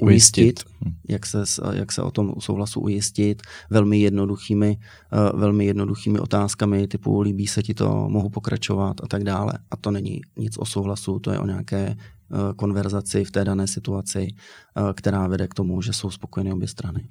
ujistit, 0.00 0.60
hm. 0.84 0.92
jak 1.08 1.26
se, 1.26 1.44
jak 1.72 1.92
se 1.92 2.02
o 2.02 2.10
tom 2.10 2.34
souhlasu 2.38 2.80
ujistit 2.80 3.42
velmi 3.70 3.98
jednoduchými, 3.98 4.78
eh, 5.12 5.36
velmi 5.36 5.66
jednoduchými 5.66 6.18
otázkami 6.18 6.88
typu 6.88 7.20
líbí 7.20 7.46
se 7.46 7.62
ti 7.62 7.74
to, 7.74 8.08
mohu 8.08 8.30
pokračovat 8.30 8.96
a 9.02 9.06
tak 9.06 9.24
dále. 9.24 9.52
A 9.70 9.76
to 9.76 9.90
není 9.90 10.20
nic 10.36 10.58
o 10.58 10.64
souhlasu, 10.64 11.18
to 11.18 11.30
je 11.30 11.38
o 11.38 11.46
nějaké 11.46 11.96
eh, 11.96 12.36
konverzaci 12.56 13.24
v 13.24 13.30
té 13.30 13.44
dané 13.44 13.66
situaci, 13.66 14.28
eh, 14.28 14.92
která 14.94 15.26
vede 15.26 15.48
k 15.48 15.54
tomu, 15.54 15.82
že 15.82 15.92
jsou 15.92 16.10
spokojeny 16.10 16.52
obě 16.52 16.68
strany. 16.68 17.08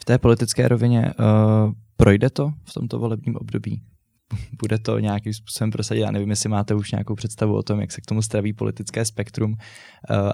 V 0.00 0.04
té 0.04 0.18
politické 0.18 0.68
rovině 0.68 1.14
uh, 1.18 1.72
projde 1.96 2.30
to 2.30 2.52
v 2.64 2.72
tomto 2.72 2.98
volebním 2.98 3.36
období? 3.36 3.82
bude 4.62 4.78
to 4.78 4.98
nějakým 4.98 5.34
způsobem 5.34 5.70
prosadit. 5.70 6.00
Já 6.00 6.10
nevím, 6.10 6.30
jestli 6.30 6.48
máte 6.48 6.74
už 6.74 6.92
nějakou 6.92 7.14
představu 7.14 7.56
o 7.56 7.62
tom, 7.62 7.80
jak 7.80 7.92
se 7.92 8.00
k 8.00 8.06
tomu 8.06 8.22
staví 8.22 8.52
politické 8.52 9.04
spektrum 9.04 9.52
uh, 9.52 9.56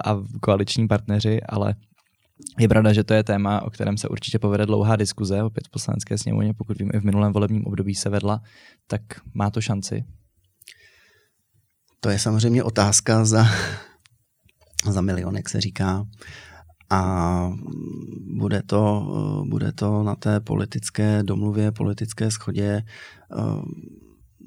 a 0.05 0.23
koaliční 0.41 0.89
partneři, 0.89 1.41
ale 1.49 1.75
je 2.59 2.69
pravda, 2.69 2.93
že 2.93 3.05
to 3.05 3.15
je 3.15 3.25
téma, 3.25 3.63
o 3.63 3.71
kterém 3.71 3.97
se 3.97 4.09
určitě 4.09 4.39
povede 4.39 4.67
dlouhá 4.67 4.97
diskuze, 4.97 5.43
opět 5.43 5.67
v 5.67 5.71
poslanecké 5.71 6.19
sněmovně, 6.19 6.55
pokud 6.55 6.79
vím, 6.79 6.91
i 6.95 7.01
v 7.01 7.05
minulém 7.05 7.33
volebním 7.33 7.67
období 7.67 7.95
se 7.95 8.09
vedla, 8.09 8.43
tak 8.87 9.03
má 9.35 9.51
to 9.51 9.61
šanci? 9.61 10.05
To 12.01 12.11
je 12.11 12.19
samozřejmě 12.19 12.63
otázka 12.63 13.25
za, 13.25 13.47
za 14.91 15.01
milion, 15.01 15.37
jak 15.37 15.49
se 15.49 15.61
říká. 15.61 16.05
A 16.93 17.53
bude 18.37 18.63
to, 18.67 19.07
bude 19.49 19.73
to 19.73 20.03
na 20.03 20.15
té 20.15 20.41
politické 20.41 21.23
domluvě, 21.23 21.73
politické 21.73 22.31
schodě. 22.31 22.83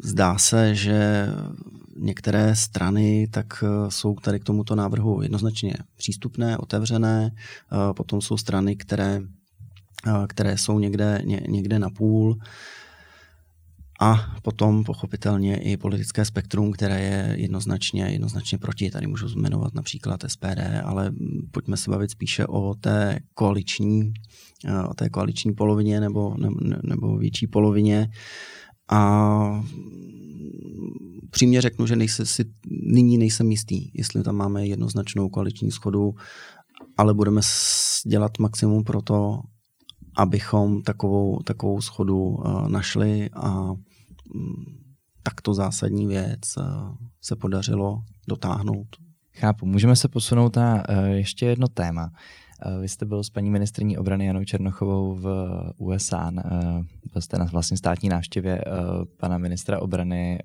Zdá 0.03 0.37
se, 0.37 0.75
že 0.75 1.27
některé 1.97 2.55
strany 2.55 3.27
tak 3.31 3.63
jsou 3.89 4.15
tady 4.15 4.39
k 4.39 4.43
tomuto 4.43 4.75
návrhu 4.75 5.21
jednoznačně 5.21 5.73
přístupné, 5.97 6.57
otevřené. 6.57 7.31
Potom 7.95 8.21
jsou 8.21 8.37
strany, 8.37 8.75
které, 8.75 9.21
které 10.27 10.57
jsou 10.57 10.79
někde, 10.79 11.21
někde 11.47 11.79
na 11.79 11.89
půl. 11.89 12.37
A 13.99 14.35
potom 14.43 14.83
pochopitelně 14.83 15.57
i 15.57 15.77
politické 15.77 16.25
spektrum, 16.25 16.71
které 16.71 17.01
je 17.01 17.35
jednoznačně, 17.39 18.03
jednoznačně 18.03 18.57
proti. 18.57 18.89
Tady 18.89 19.07
můžu 19.07 19.27
zmenovat 19.27 19.73
například 19.73 20.23
SPD, 20.27 20.59
ale 20.83 21.11
pojďme 21.51 21.77
se 21.77 21.91
bavit 21.91 22.11
spíše 22.11 22.45
o 22.45 22.75
té 22.75 23.19
koaliční, 23.33 24.13
o 24.89 24.93
té 24.93 25.09
koaliční 25.09 25.53
polovině 25.53 25.99
nebo, 25.99 26.35
ne, 26.37 26.79
nebo 26.83 27.17
větší 27.17 27.47
polovině. 27.47 28.07
A 28.91 29.63
přímě 31.29 31.61
řeknu, 31.61 31.87
že 31.87 31.95
nejse, 31.95 32.25
si, 32.25 32.45
nyní 32.67 33.17
nejsem 33.17 33.51
jistý, 33.51 33.91
jestli 33.93 34.23
tam 34.23 34.35
máme 34.35 34.67
jednoznačnou 34.67 35.29
koaliční 35.29 35.71
schodu, 35.71 36.13
ale 36.97 37.13
budeme 37.13 37.41
dělat 38.07 38.39
maximum 38.39 38.83
pro 38.83 39.01
to, 39.01 39.39
abychom 40.15 40.81
takovou, 40.81 41.39
takovou 41.39 41.81
schodu 41.81 42.27
uh, 42.27 42.69
našli 42.69 43.29
a 43.33 43.71
um, 43.71 43.77
takto 45.23 45.53
zásadní 45.53 46.07
věc 46.07 46.57
uh, 46.57 46.63
se 47.21 47.35
podařilo 47.35 48.03
dotáhnout. 48.27 48.87
Chápu. 49.33 49.65
Můžeme 49.65 49.95
se 49.95 50.07
posunout 50.07 50.55
na 50.55 50.75
uh, 50.89 51.05
ještě 51.05 51.45
jedno 51.45 51.67
téma. 51.67 52.11
Vy 52.81 52.89
jste 52.89 53.05
byl 53.05 53.23
s 53.23 53.29
paní 53.29 53.49
ministrní 53.49 53.97
obrany 53.97 54.25
Janou 54.25 54.43
Černochovou 54.43 55.15
v 55.15 55.27
USA. 55.77 56.31
Byl 57.13 57.21
jste 57.21 57.37
na 57.37 57.45
vlastně 57.45 57.77
státní 57.77 58.09
návštěvě 58.09 58.63
pana 59.17 59.37
ministra 59.37 59.81
obrany 59.81 60.39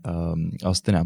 Austina. 0.65 1.05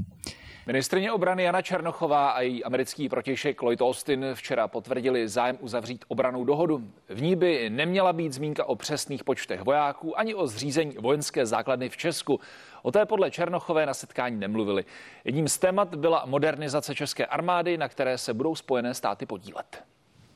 Ministrině 0.66 1.12
obrany 1.12 1.42
Jana 1.42 1.62
Černochová 1.62 2.30
a 2.30 2.40
její 2.40 2.64
americký 2.64 3.08
protějšek 3.08 3.62
Lloyd 3.62 3.80
Austin 3.80 4.26
včera 4.34 4.68
potvrdili 4.68 5.28
zájem 5.28 5.58
uzavřít 5.60 6.04
obranou 6.08 6.44
dohodu. 6.44 6.82
V 7.08 7.22
ní 7.22 7.36
by 7.36 7.70
neměla 7.70 8.12
být 8.12 8.32
zmínka 8.32 8.64
o 8.64 8.76
přesných 8.76 9.24
počtech 9.24 9.62
vojáků 9.62 10.18
ani 10.18 10.34
o 10.34 10.46
zřízení 10.46 10.96
vojenské 11.00 11.46
základny 11.46 11.88
v 11.88 11.96
Česku. 11.96 12.40
O 12.82 12.92
té 12.92 13.06
podle 13.06 13.30
Černochové 13.30 13.86
na 13.86 13.94
setkání 13.94 14.36
nemluvili. 14.36 14.84
Jedním 15.24 15.48
z 15.48 15.58
témat 15.58 15.94
byla 15.94 16.24
modernizace 16.26 16.94
české 16.94 17.26
armády, 17.26 17.78
na 17.78 17.88
které 17.88 18.18
se 18.18 18.34
budou 18.34 18.54
Spojené 18.54 18.94
státy 18.94 19.26
podílet. 19.26 19.84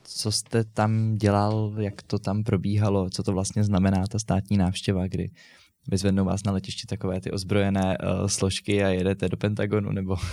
Co 0.03 0.31
jste 0.31 0.63
tam 0.63 1.15
dělal, 1.15 1.73
jak 1.77 2.01
to 2.01 2.19
tam 2.19 2.43
probíhalo, 2.43 3.09
co 3.09 3.23
to 3.23 3.31
vlastně 3.31 3.63
znamená 3.63 4.07
ta 4.07 4.19
státní 4.19 4.57
návštěva, 4.57 5.07
kdy 5.07 5.29
vyzvednou 5.87 6.25
vás 6.25 6.43
na 6.43 6.51
letišti 6.51 6.87
takové 6.87 7.21
ty 7.21 7.31
ozbrojené 7.31 7.97
uh, 7.97 8.27
složky 8.27 8.83
a 8.83 8.87
jedete 8.87 9.29
do 9.29 9.37
Pentagonu, 9.37 9.91
nebo... 9.91 10.15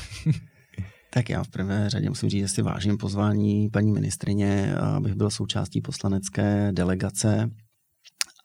Tak 1.11 1.31
já 1.31 1.43
v 1.43 1.49
prvé 1.49 1.91
řadě 1.91 2.09
musím 2.09 2.29
říct, 2.29 2.41
že 2.41 2.49
si 2.49 2.63
vážím 2.63 2.99
pozvání 2.99 3.71
paní 3.71 3.93
ministrině, 3.93 4.75
abych 4.75 5.15
byl 5.15 5.31
součástí 5.31 5.81
poslanecké 5.81 6.73
delegace 6.73 7.51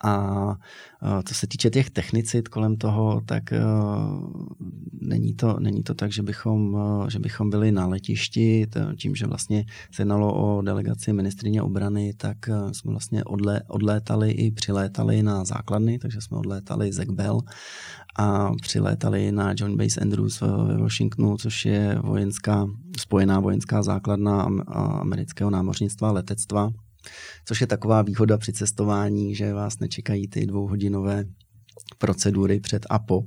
a 0.03 0.55
co 1.25 1.33
se 1.33 1.47
týče 1.47 1.69
těch 1.69 1.89
technicit 1.89 2.47
kolem 2.47 2.77
toho, 2.77 3.21
tak 3.25 3.43
není 5.01 5.33
to, 5.33 5.59
není 5.59 5.83
to 5.83 5.93
tak, 5.93 6.11
že 6.11 6.21
bychom, 6.21 6.77
že 7.09 7.19
bychom 7.19 7.49
byli 7.49 7.71
na 7.71 7.87
letišti, 7.87 8.67
tím, 8.97 9.15
že 9.15 9.27
vlastně 9.27 9.65
se 9.91 10.01
jednalo 10.01 10.33
o 10.33 10.61
delegaci 10.61 11.13
ministrině 11.13 11.61
obrany, 11.61 12.13
tak 12.17 12.37
jsme 12.71 12.91
vlastně 12.91 13.23
odlé, 13.23 13.61
odlétali 13.67 14.31
i 14.31 14.51
přilétali 14.51 15.23
na 15.23 15.45
základny, 15.45 15.99
takže 15.99 16.21
jsme 16.21 16.37
odlétali 16.37 16.93
z 16.93 16.99
Ekbel 16.99 17.39
a 18.19 18.51
přilétali 18.61 19.31
na 19.31 19.53
John 19.57 19.77
Base 19.77 20.01
Andrews 20.01 20.41
ve 20.41 20.77
Washingtonu, 20.77 21.37
což 21.37 21.65
je 21.65 21.99
vojenská, 22.03 22.67
spojená 22.99 23.39
vojenská 23.39 23.83
základna 23.83 24.47
amerického 25.01 25.49
námořnictva 25.49 26.11
letectva 26.11 26.71
což 27.45 27.61
je 27.61 27.67
taková 27.67 28.01
výhoda 28.01 28.37
při 28.37 28.53
cestování, 28.53 29.35
že 29.35 29.53
vás 29.53 29.79
nečekají 29.79 30.27
ty 30.27 30.45
dvouhodinové 30.45 31.25
procedury 31.97 32.59
před 32.59 32.85
APO, 32.89 33.23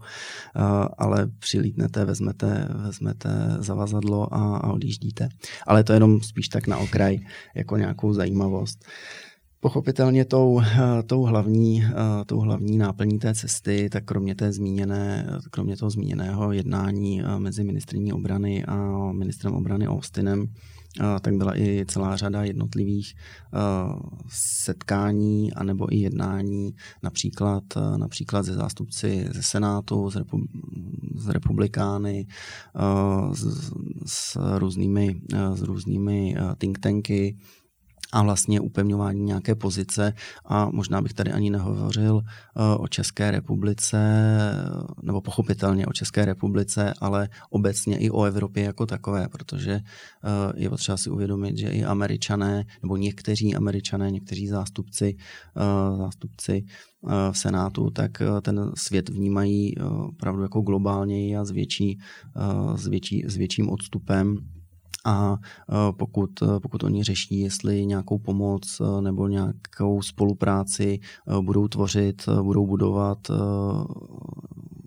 ale 0.98 1.26
přilítnete, 1.38 2.04
vezmete, 2.04 2.68
vezmete 2.74 3.28
zavazadlo 3.58 4.34
a, 4.34 4.56
a 4.56 4.72
odjíždíte. 4.72 5.28
Ale 5.66 5.84
to 5.84 5.92
je 5.92 5.96
jenom 5.96 6.20
spíš 6.20 6.48
tak 6.48 6.66
na 6.66 6.76
okraj, 6.76 7.18
jako 7.54 7.76
nějakou 7.76 8.12
zajímavost. 8.12 8.84
Pochopitelně 9.60 10.24
tou, 10.24 10.60
tou, 11.06 11.22
hlavní, 11.22 11.84
tou 12.26 12.38
hlavní 12.38 12.78
náplní 12.78 13.18
té 13.18 13.34
cesty, 13.34 13.88
tak 13.92 14.04
kromě, 14.04 14.34
té 14.34 14.52
zmíněné, 14.52 15.26
kromě 15.50 15.76
toho 15.76 15.90
zmíněného 15.90 16.52
jednání 16.52 17.22
mezi 17.38 17.64
ministrní 17.64 18.12
obrany 18.12 18.64
a 18.64 18.76
ministrem 19.12 19.54
obrany 19.54 19.88
Austinem, 19.88 20.46
tak 21.20 21.34
byla 21.34 21.58
i 21.58 21.84
celá 21.88 22.16
řada 22.16 22.44
jednotlivých 22.44 23.14
setkání 24.28 25.52
anebo 25.52 25.94
i 25.94 25.96
jednání, 25.96 26.74
například, 27.02 27.64
například 27.96 28.42
ze 28.42 28.54
zástupci 28.54 29.28
ze 29.32 29.42
Senátu, 29.42 30.10
z, 30.10 30.16
repu, 30.16 30.38
z 31.16 31.28
republikány, 31.28 32.26
s, 33.32 33.72
s, 34.06 34.38
různými, 34.58 35.20
s 35.54 35.62
různými 35.62 36.36
think 36.58 36.78
tanky, 36.78 37.36
a 38.12 38.22
vlastně 38.22 38.60
upevňování 38.60 39.22
nějaké 39.22 39.54
pozice. 39.54 40.12
A 40.44 40.70
možná 40.70 41.02
bych 41.02 41.12
tady 41.12 41.32
ani 41.32 41.50
nehovořil 41.50 42.22
eh, 42.24 42.76
o 42.76 42.88
České 42.88 43.30
republice, 43.30 43.98
nebo 45.02 45.20
pochopitelně 45.20 45.86
o 45.86 45.92
České 45.92 46.24
republice, 46.24 46.94
ale 47.00 47.28
obecně 47.50 47.98
i 47.98 48.10
o 48.10 48.24
Evropě 48.24 48.64
jako 48.64 48.86
takové, 48.86 49.28
protože 49.28 49.72
eh, 49.72 49.82
je 50.56 50.70
potřeba 50.70 50.96
si 50.96 51.10
uvědomit, 51.10 51.58
že 51.58 51.68
i 51.68 51.84
američané, 51.84 52.64
nebo 52.82 52.96
někteří 52.96 53.54
američané, 53.54 54.10
někteří 54.10 54.48
zástupci, 54.48 55.16
eh, 55.56 55.96
zástupci 55.96 56.64
v 57.32 57.38
Senátu, 57.38 57.90
tak 57.90 58.10
ten 58.42 58.70
svět 58.76 59.08
vnímají 59.08 59.74
opravdu 60.08 60.42
jako 60.42 60.60
globálněji 60.60 61.36
a 61.36 61.44
s, 61.44 61.50
větší, 61.50 61.98
s, 62.74 62.86
větší, 62.86 63.24
s 63.28 63.36
větším 63.36 63.68
odstupem 63.68 64.38
a 65.04 65.36
e, 65.38 65.92
pokud, 65.92 66.42
e, 66.42 66.60
pokud 66.60 66.84
oni 66.84 67.02
řeší, 67.02 67.40
jestli 67.40 67.86
nějakou 67.86 68.18
pomoc 68.18 68.80
e, 68.80 69.02
nebo 69.02 69.28
nějakou 69.28 70.02
spolupráci 70.02 71.00
budou 71.40 71.68
tvořit, 71.68 72.28
budou 72.42 72.66
budovat 72.66 73.18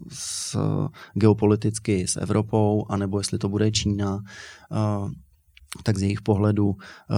s, 0.09 0.57
geopoliticky 1.13 2.07
s 2.07 2.17
Evropou, 2.17 2.85
anebo 2.89 3.17
jestli 3.17 3.37
to 3.37 3.49
bude 3.49 3.71
Čína, 3.71 4.19
tak 5.83 5.97
z 5.97 6.01
jejich 6.01 6.21
pohledu 6.21 6.75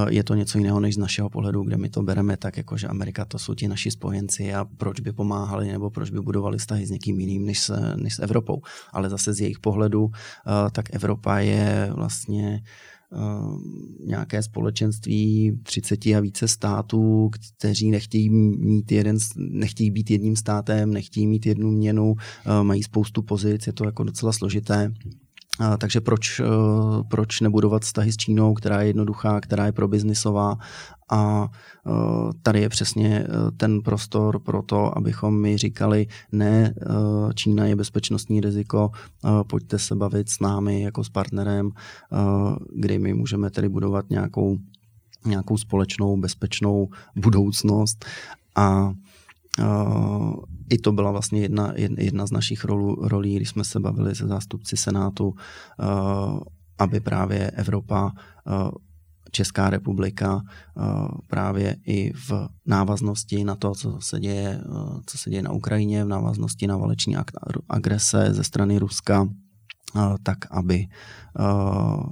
je 0.10 0.24
to 0.24 0.36
něco 0.36 0.58
jiného 0.58 0.80
než 0.80 0.96
z 0.96 0.98
našeho 0.98 1.30
pohledu, 1.30 1.64
kde 1.64 1.78
my 1.78 1.90
to 1.90 2.04
bereme 2.04 2.38
tak, 2.38 2.58
jako 2.58 2.78
že 2.78 2.88
Amerika 2.88 3.26
to 3.26 3.40
jsou 3.40 3.54
ti 3.54 3.68
naši 3.68 3.92
spojenci 3.92 4.54
a 4.54 4.66
proč 4.66 5.00
by 5.00 5.12
pomáhali 5.12 5.68
nebo 5.72 5.90
proč 5.90 6.10
by 6.10 6.22
budovali 6.22 6.58
vztahy 6.58 6.86
s 6.86 6.90
někým 6.90 7.20
jiným 7.20 7.46
než 7.46 7.60
s, 7.60 7.96
než 7.96 8.16
s 8.16 8.20
Evropou. 8.20 8.62
Ale 8.94 9.10
zase 9.10 9.34
z 9.34 9.40
jejich 9.40 9.60
pohledu, 9.60 10.12
tak 10.72 10.96
Evropa 10.96 11.40
je 11.40 11.92
vlastně 11.96 12.64
nějaké 14.06 14.44
společenství 14.44 15.60
30 15.64 16.06
a 16.06 16.20
více 16.20 16.48
států, 16.48 17.30
kteří 17.58 17.92
nechtějí 17.92 18.30
mít 18.30 18.92
jeden, 18.92 19.18
nechtějí 19.36 19.92
být 19.92 20.12
jedním 20.12 20.36
státem, 20.36 20.94
nechtějí 20.94 21.28
mít 21.28 21.46
jednu 21.46 21.72
měnu, 21.72 22.16
mají 22.62 22.84
spoustu 22.84 23.22
pozic, 23.22 23.68
je 23.68 23.74
to 23.74 23.86
jako 23.86 24.04
docela 24.04 24.32
složité. 24.32 24.94
Takže 25.78 26.02
proč, 26.02 26.42
proč 27.08 27.42
nebudovat 27.42 27.82
vztahy 27.82 28.12
s 28.12 28.18
Čínou, 28.18 28.54
která 28.54 28.82
je 28.82 28.88
jednoduchá, 28.88 29.42
která 29.42 29.66
je 29.66 29.72
probiznisová? 29.72 30.58
A 31.12 31.48
tady 32.42 32.62
je 32.62 32.70
přesně 32.70 33.28
ten 33.58 33.82
prostor 33.82 34.40
pro 34.40 34.62
to, 34.62 34.98
abychom 34.98 35.42
my 35.42 35.58
říkali, 35.58 36.08
ne, 36.32 36.74
Čína 37.36 37.66
je 37.66 37.76
bezpečnostní 37.76 38.42
riziko, 38.42 38.92
pojďte 39.48 39.80
se 39.80 39.96
bavit 39.96 40.30
s 40.30 40.40
námi 40.40 40.82
jako 40.82 41.04
s 41.04 41.10
partnerem, 41.10 41.72
kdy 42.76 43.00
my 43.00 43.14
můžeme 43.14 43.50
tedy 43.50 43.70
budovat 43.70 44.10
nějakou, 44.10 44.58
nějakou 45.26 45.58
společnou 45.58 46.18
bezpečnou 46.18 46.90
budoucnost. 47.16 48.06
A 48.56 48.94
i 50.70 50.78
to 50.78 50.92
byla 50.92 51.12
vlastně 51.12 51.42
jedna, 51.42 51.74
jedna 51.98 52.28
z 52.28 52.32
našich 52.32 52.66
rolů, 52.66 52.96
rolí, 52.96 53.36
když 53.36 53.50
jsme 53.50 53.64
se 53.64 53.80
bavili 53.80 54.16
se 54.16 54.28
zástupci 54.28 54.78
Senátu, 54.78 55.34
aby 56.80 57.00
právě 57.00 57.52
Evropa 57.52 58.12
Česká 59.32 59.70
republika 59.70 60.42
právě 61.28 61.76
i 61.86 62.14
v 62.14 62.32
návaznosti 62.66 63.44
na 63.44 63.56
to, 63.56 63.76
co 63.76 63.98
se 64.02 64.20
děje, 64.20 64.62
co 65.06 65.18
se 65.18 65.30
děje 65.30 65.44
na 65.44 65.52
Ukrajině, 65.52 66.06
v 66.06 66.08
návaznosti 66.08 66.68
na 66.68 66.78
valeční 66.78 67.16
agrese 67.70 68.34
ze 68.34 68.44
strany 68.44 68.80
Ruska, 68.80 69.28
tak 70.24 70.38
aby 70.52 70.88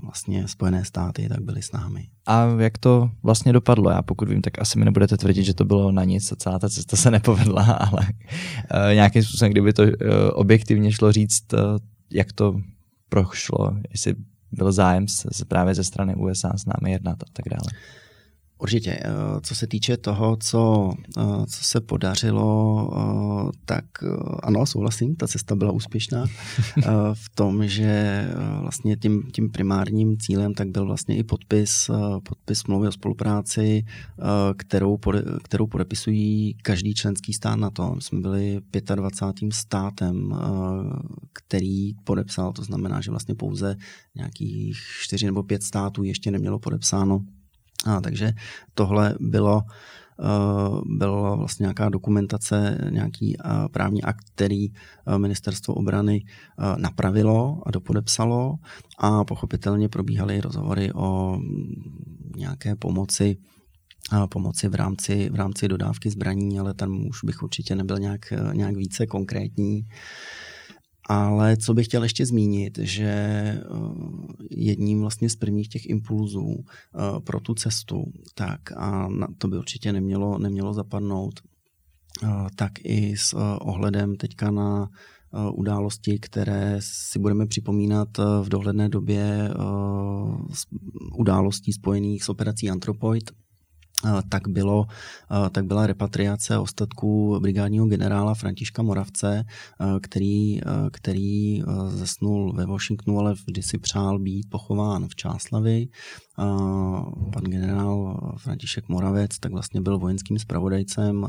vlastně 0.01 0.47
Spojené 0.47 0.85
státy 0.85 1.29
tak 1.29 1.41
byly 1.41 1.61
s 1.61 1.71
námi. 1.71 2.07
A 2.25 2.45
jak 2.59 2.77
to 2.77 3.09
vlastně 3.23 3.53
dopadlo? 3.53 3.89
Já 3.89 4.01
pokud 4.01 4.29
vím, 4.29 4.41
tak 4.41 4.59
asi 4.59 4.79
mi 4.79 4.85
nebudete 4.85 5.17
tvrdit, 5.17 5.43
že 5.43 5.53
to 5.53 5.65
bylo 5.65 5.91
na 5.91 6.03
nic 6.03 6.33
celá 6.37 6.59
ta 6.59 6.69
cesta 6.69 6.97
se 6.97 7.11
nepovedla, 7.11 7.63
ale 7.91 8.07
nějakým 8.93 9.23
způsobem, 9.23 9.51
kdyby 9.51 9.73
to 9.73 9.83
objektivně 10.33 10.91
šlo 10.91 11.11
říct, 11.11 11.43
jak 12.11 12.33
to 12.33 12.59
prošlo, 13.09 13.77
jestli 13.91 14.15
byl 14.51 14.71
zájem 14.71 15.07
se, 15.07 15.45
právě 15.47 15.75
ze 15.75 15.83
strany 15.83 16.15
USA 16.15 16.57
s 16.57 16.65
námi 16.65 16.91
jednat 16.91 17.23
a 17.23 17.25
tak 17.33 17.45
dále. 17.49 17.81
Určitě. 18.59 18.91
Eh, 18.91 19.11
co 19.41 19.55
se 19.55 19.67
týče 19.67 19.97
toho, 19.97 20.37
co, 20.37 20.93
eh, 21.17 21.45
co 21.45 21.63
se 21.63 21.81
podařilo, 21.81 22.89
eh, 22.93 23.51
tak 23.65 23.85
ano, 24.43 24.65
souhlasím, 24.65 25.15
ta 25.15 25.27
cesta 25.27 25.55
byla 25.55 25.71
úspěšná 25.71 26.25
v 27.13 27.29
tom, 27.35 27.67
že 27.67 28.25
vlastně 28.61 28.97
tím, 28.97 29.23
tím 29.31 29.51
primárním 29.51 30.17
cílem 30.17 30.53
tak 30.53 30.67
byl 30.67 30.85
vlastně 30.85 31.17
i 31.17 31.23
podpis, 31.23 31.91
podpis 32.23 32.59
smlouvy 32.59 32.87
o 32.87 32.91
spolupráci, 32.91 33.85
kterou, 34.57 34.97
pode, 34.97 35.23
kterou 35.43 35.67
podepisují 35.67 36.53
každý 36.61 36.93
členský 36.93 37.33
stát 37.33 37.55
na 37.55 37.69
to. 37.69 37.95
My 37.95 38.01
jsme 38.01 38.19
byli 38.19 38.59
25. 38.95 39.53
státem, 39.53 40.35
který 41.33 41.93
podepsal, 42.03 42.53
to 42.53 42.63
znamená, 42.63 43.01
že 43.01 43.11
vlastně 43.11 43.35
pouze 43.35 43.75
nějakých 44.15 44.77
čtyři 45.01 45.25
nebo 45.25 45.43
pět 45.43 45.63
států 45.63 46.03
ještě 46.03 46.31
nemělo 46.31 46.59
podepsáno 46.59 47.21
a, 47.85 48.01
takže 48.01 48.33
tohle 48.73 49.15
bylo 49.19 49.61
Uh, 50.19 50.81
byla 50.97 51.35
vlastně 51.35 51.63
nějaká 51.63 51.89
dokumentace, 51.89 52.77
nějaký 52.89 53.37
uh, 53.37 53.67
právní 53.71 54.03
akt, 54.03 54.25
který 54.35 54.69
uh, 54.69 55.17
ministerstvo 55.17 55.73
obrany 55.73 56.25
napravilo 56.77 57.61
a 57.65 57.71
dopodepsalo 57.71 58.55
a 58.97 59.23
pochopitelně 59.23 59.89
probíhaly 59.89 60.41
rozhovory 60.41 60.91
o 60.93 61.37
mm, 61.37 62.33
nějaké 62.35 62.75
pomoci 62.75 63.37
pomoci 64.29 64.67
v 64.67 64.75
rámci, 64.75 65.29
v 65.29 65.35
rámci 65.35 65.67
dodávky 65.67 66.09
zbraní, 66.09 66.59
ale 66.59 66.73
tam 66.73 67.07
už 67.07 67.23
bych 67.23 67.43
určitě 67.43 67.75
nebyl 67.75 67.97
nějak, 67.99 68.33
nějak 68.53 68.75
více 68.75 69.07
konkrétní. 69.07 69.87
Ale 71.09 71.57
co 71.57 71.73
bych 71.73 71.87
chtěl 71.87 72.03
ještě 72.03 72.25
zmínit, 72.25 72.77
že 72.81 73.05
eh, 73.05 73.63
jedním 74.49 75.01
vlastně 75.01 75.29
z 75.29 75.35
prvních 75.35 75.69
těch 75.69 75.89
impulzů 75.89 76.55
eh, 76.59 77.19
pro 77.19 77.39
tu 77.39 77.53
cestu, 77.53 78.03
tak 78.35 78.71
a 78.77 79.07
to 79.37 79.47
by 79.47 79.57
určitě 79.57 79.93
nemělo, 79.93 80.39
nemělo 80.39 80.73
zapadnout, 80.73 81.39
eh, 82.23 82.27
tak 82.55 82.71
i 82.83 83.17
s 83.17 83.33
ohledem 83.59 84.15
teďka 84.15 84.51
na 84.51 84.89
události, 85.53 86.19
které 86.19 86.77
si 86.79 87.19
budeme 87.19 87.45
připomínat 87.45 88.17
v 88.41 88.49
dohledné 88.49 88.89
době 88.89 89.49
událostí 91.17 91.73
spojených 91.73 92.23
s 92.23 92.29
operací 92.29 92.69
Anthropoid, 92.69 93.31
tak, 94.29 94.47
bylo, 94.47 94.85
tak 95.51 95.65
byla 95.65 95.87
repatriace 95.87 96.57
ostatků 96.57 97.39
brigádního 97.39 97.85
generála 97.85 98.33
Františka 98.33 98.81
Moravce, 98.81 99.43
který, 100.01 100.61
který 100.91 101.61
zesnul 101.87 102.53
ve 102.53 102.65
Washingtonu, 102.65 103.19
ale 103.19 103.33
vždy 103.33 103.63
si 103.63 103.77
přál 103.77 104.19
být 104.19 104.49
pochován 104.49 105.07
v 105.07 105.15
Čáslavi. 105.15 105.87
Pan 107.33 107.43
generál 107.43 108.19
František 108.37 108.89
Moravec 108.89 109.39
tak 109.39 109.51
vlastně 109.51 109.81
byl 109.81 109.99
vojenským 109.99 110.39
spravodajcem 110.39 111.27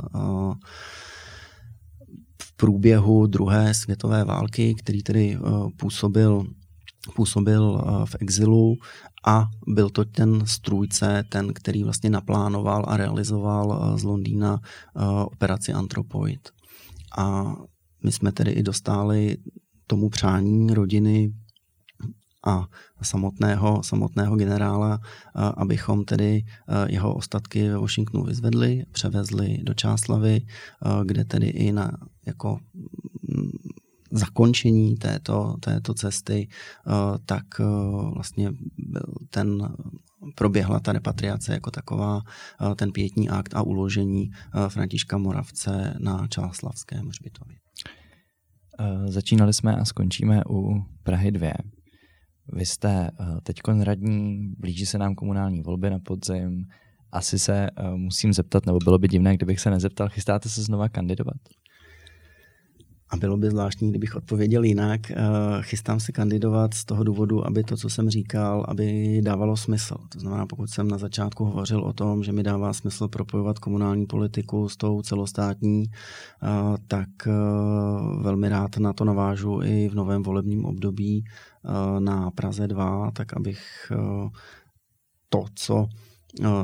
v 2.42 2.56
průběhu 2.56 3.26
druhé 3.26 3.74
světové 3.74 4.24
války, 4.24 4.74
který 4.74 5.02
tedy 5.02 5.38
působil 5.76 6.46
působil 7.12 7.84
v 8.04 8.16
exilu 8.20 8.76
a 9.26 9.50
byl 9.66 9.90
to 9.90 10.04
ten 10.04 10.46
strůjce, 10.46 11.24
ten, 11.28 11.52
který 11.52 11.84
vlastně 11.84 12.10
naplánoval 12.10 12.84
a 12.88 12.96
realizoval 12.96 13.92
eh, 13.94 13.98
z 13.98 14.02
Londýna 14.02 14.60
eh, 14.62 15.04
operaci 15.24 15.72
Anthropoid. 15.72 16.48
A 17.18 17.54
my 18.04 18.12
jsme 18.12 18.32
tedy 18.32 18.50
i 18.50 18.62
dostali 18.62 19.36
tomu 19.86 20.08
přání 20.08 20.74
rodiny 20.74 21.32
a 22.46 22.66
samotného, 23.02 23.82
samotného 23.82 24.36
generála, 24.36 25.00
eh, 25.02 25.40
abychom 25.56 26.04
tedy 26.04 26.44
jeho 26.86 27.14
ostatky 27.14 27.68
ve 27.68 27.78
Washingtonu 27.78 28.24
vyzvedli, 28.24 28.82
převezli 28.92 29.58
do 29.62 29.74
Čáslavy, 29.74 30.40
kde 31.04 31.24
tedy 31.24 31.46
i 31.46 31.72
na 31.72 31.90
jako 32.26 32.58
mm, 33.28 33.50
zakončení 34.10 34.96
této, 34.96 35.54
této 35.60 35.94
cesty, 35.94 36.48
eh, 36.48 36.92
tak 37.26 37.44
eh, 37.60 37.64
vlastně 38.14 38.50
ten 39.30 39.68
proběhla 40.34 40.80
ta 40.80 40.92
repatriace 40.92 41.52
jako 41.52 41.70
taková, 41.70 42.20
eh, 42.60 42.74
ten 42.74 42.92
pětní 42.92 43.28
akt 43.28 43.54
a 43.54 43.62
uložení 43.62 44.30
Františka 44.68 45.18
Moravce 45.18 45.94
na 45.98 46.26
Čáslavském 46.28 47.08
hřbitově. 47.08 47.56
Začínali 49.06 49.54
jsme 49.54 49.76
a 49.76 49.84
skončíme 49.84 50.42
u 50.50 50.82
Prahy 51.02 51.30
2. 51.30 51.52
Vy 52.52 52.66
jste 52.66 53.10
teď 53.42 53.56
radní, 53.82 54.38
blíží 54.58 54.86
se 54.86 54.98
nám 54.98 55.14
komunální 55.14 55.62
volby 55.62 55.90
na 55.90 55.98
podzim. 55.98 56.64
Asi 57.12 57.38
se 57.38 57.68
musím 57.96 58.32
zeptat, 58.32 58.66
nebo 58.66 58.78
bylo 58.78 58.98
by 58.98 59.08
divné, 59.08 59.36
kdybych 59.36 59.60
se 59.60 59.70
nezeptal, 59.70 60.08
chystáte 60.08 60.48
se 60.48 60.62
znova 60.62 60.88
kandidovat? 60.88 61.36
A 63.10 63.16
bylo 63.16 63.36
by 63.36 63.50
zvláštní, 63.50 63.90
kdybych 63.90 64.16
odpověděl 64.16 64.64
jinak. 64.64 65.10
Eh, 65.10 65.16
chystám 65.60 66.00
se 66.00 66.12
kandidovat 66.12 66.74
z 66.74 66.84
toho 66.84 67.04
důvodu, 67.04 67.46
aby 67.46 67.64
to, 67.64 67.76
co 67.76 67.88
jsem 67.88 68.10
říkal, 68.10 68.64
aby 68.68 69.20
dávalo 69.24 69.56
smysl. 69.56 69.96
To 70.08 70.20
znamená, 70.20 70.46
pokud 70.46 70.70
jsem 70.70 70.88
na 70.88 70.98
začátku 70.98 71.44
hovořil 71.44 71.80
o 71.80 71.92
tom, 71.92 72.24
že 72.24 72.32
mi 72.32 72.42
dává 72.42 72.72
smysl 72.72 73.08
propojovat 73.08 73.58
komunální 73.58 74.06
politiku 74.06 74.68
s 74.68 74.76
tou 74.76 75.02
celostátní, 75.02 75.84
eh, 75.84 76.48
tak 76.88 77.08
eh, 77.26 77.32
velmi 78.22 78.48
rád 78.48 78.76
na 78.76 78.92
to 78.92 79.04
navážu 79.04 79.60
i 79.62 79.88
v 79.88 79.94
novém 79.94 80.22
volebním 80.22 80.64
období 80.64 81.24
na 81.98 82.30
Praze 82.30 82.68
2, 82.68 83.10
tak 83.10 83.36
abych 83.36 83.92
to, 85.28 85.44
co 85.54 85.88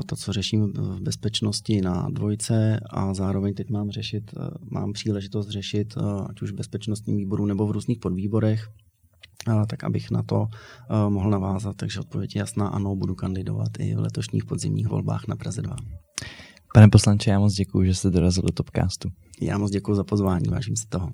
to, 0.06 0.16
co 0.16 0.32
řeším 0.32 0.72
v 0.72 1.00
bezpečnosti 1.00 1.80
na 1.80 2.08
dvojce 2.10 2.80
a 2.90 3.14
zároveň 3.14 3.54
teď 3.54 3.70
mám 3.70 3.90
řešit, 3.90 4.34
eh, 4.36 4.50
mám 4.70 4.92
příležitost 4.92 5.48
řešit 5.48 5.94
eh, 5.96 6.00
ať 6.30 6.42
už 6.42 6.50
v 6.50 6.54
bezpečnostním 6.54 7.16
výboru 7.16 7.46
nebo 7.46 7.66
v 7.66 7.70
různých 7.70 7.98
podvýborech, 7.98 8.68
eh, 9.48 9.66
tak 9.66 9.84
abych 9.84 10.10
na 10.10 10.22
to 10.22 10.46
mohl 11.08 11.30
navázat. 11.30 11.76
Takže 11.76 12.00
odpověď 12.00 12.36
je 12.36 12.38
jasná, 12.38 12.68
ano, 12.68 12.96
budu 12.96 13.14
kandidovat 13.14 13.68
i 13.78 13.94
v 13.94 13.98
letošních 13.98 14.44
podzimních 14.44 14.88
volbách 14.88 15.26
na 15.28 15.36
Praze 15.36 15.62
2. 15.62 15.76
Pane 16.74 16.88
poslanče, 16.88 17.30
já 17.30 17.38
moc 17.38 17.54
děkuji, 17.54 17.86
že 17.86 17.94
jste 17.94 18.10
dorazil 18.10 18.42
do 18.42 18.52
Topcastu. 18.52 19.08
Já 19.40 19.58
moc 19.58 19.70
děkuji 19.70 19.94
za 19.94 20.04
pozvání, 20.04 20.48
vážím 20.48 20.76
si 20.76 20.86
toho. 20.88 21.12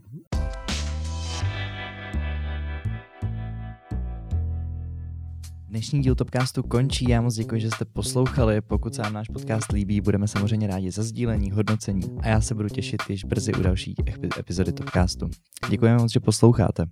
Dnešní 5.70 6.02
díl 6.02 6.14
Topcastu 6.14 6.62
končí. 6.62 7.08
Já 7.08 7.20
moc 7.20 7.34
děkuji, 7.34 7.60
že 7.60 7.70
jste 7.70 7.84
poslouchali. 7.84 8.60
Pokud 8.60 8.94
se 8.94 9.02
vám 9.02 9.12
náš 9.12 9.28
podcast 9.28 9.72
líbí, 9.72 10.00
budeme 10.00 10.28
samozřejmě 10.28 10.66
rádi 10.66 10.90
za 10.90 11.02
sdílení, 11.02 11.50
hodnocení 11.50 12.02
a 12.20 12.28
já 12.28 12.40
se 12.40 12.54
budu 12.54 12.68
těšit 12.68 13.02
již 13.08 13.24
brzy 13.24 13.54
u 13.54 13.62
další 13.62 13.94
epizody 14.38 14.72
Topcastu. 14.72 15.30
Děkujeme 15.70 15.98
moc, 15.98 16.12
že 16.12 16.20
posloucháte. 16.20 16.86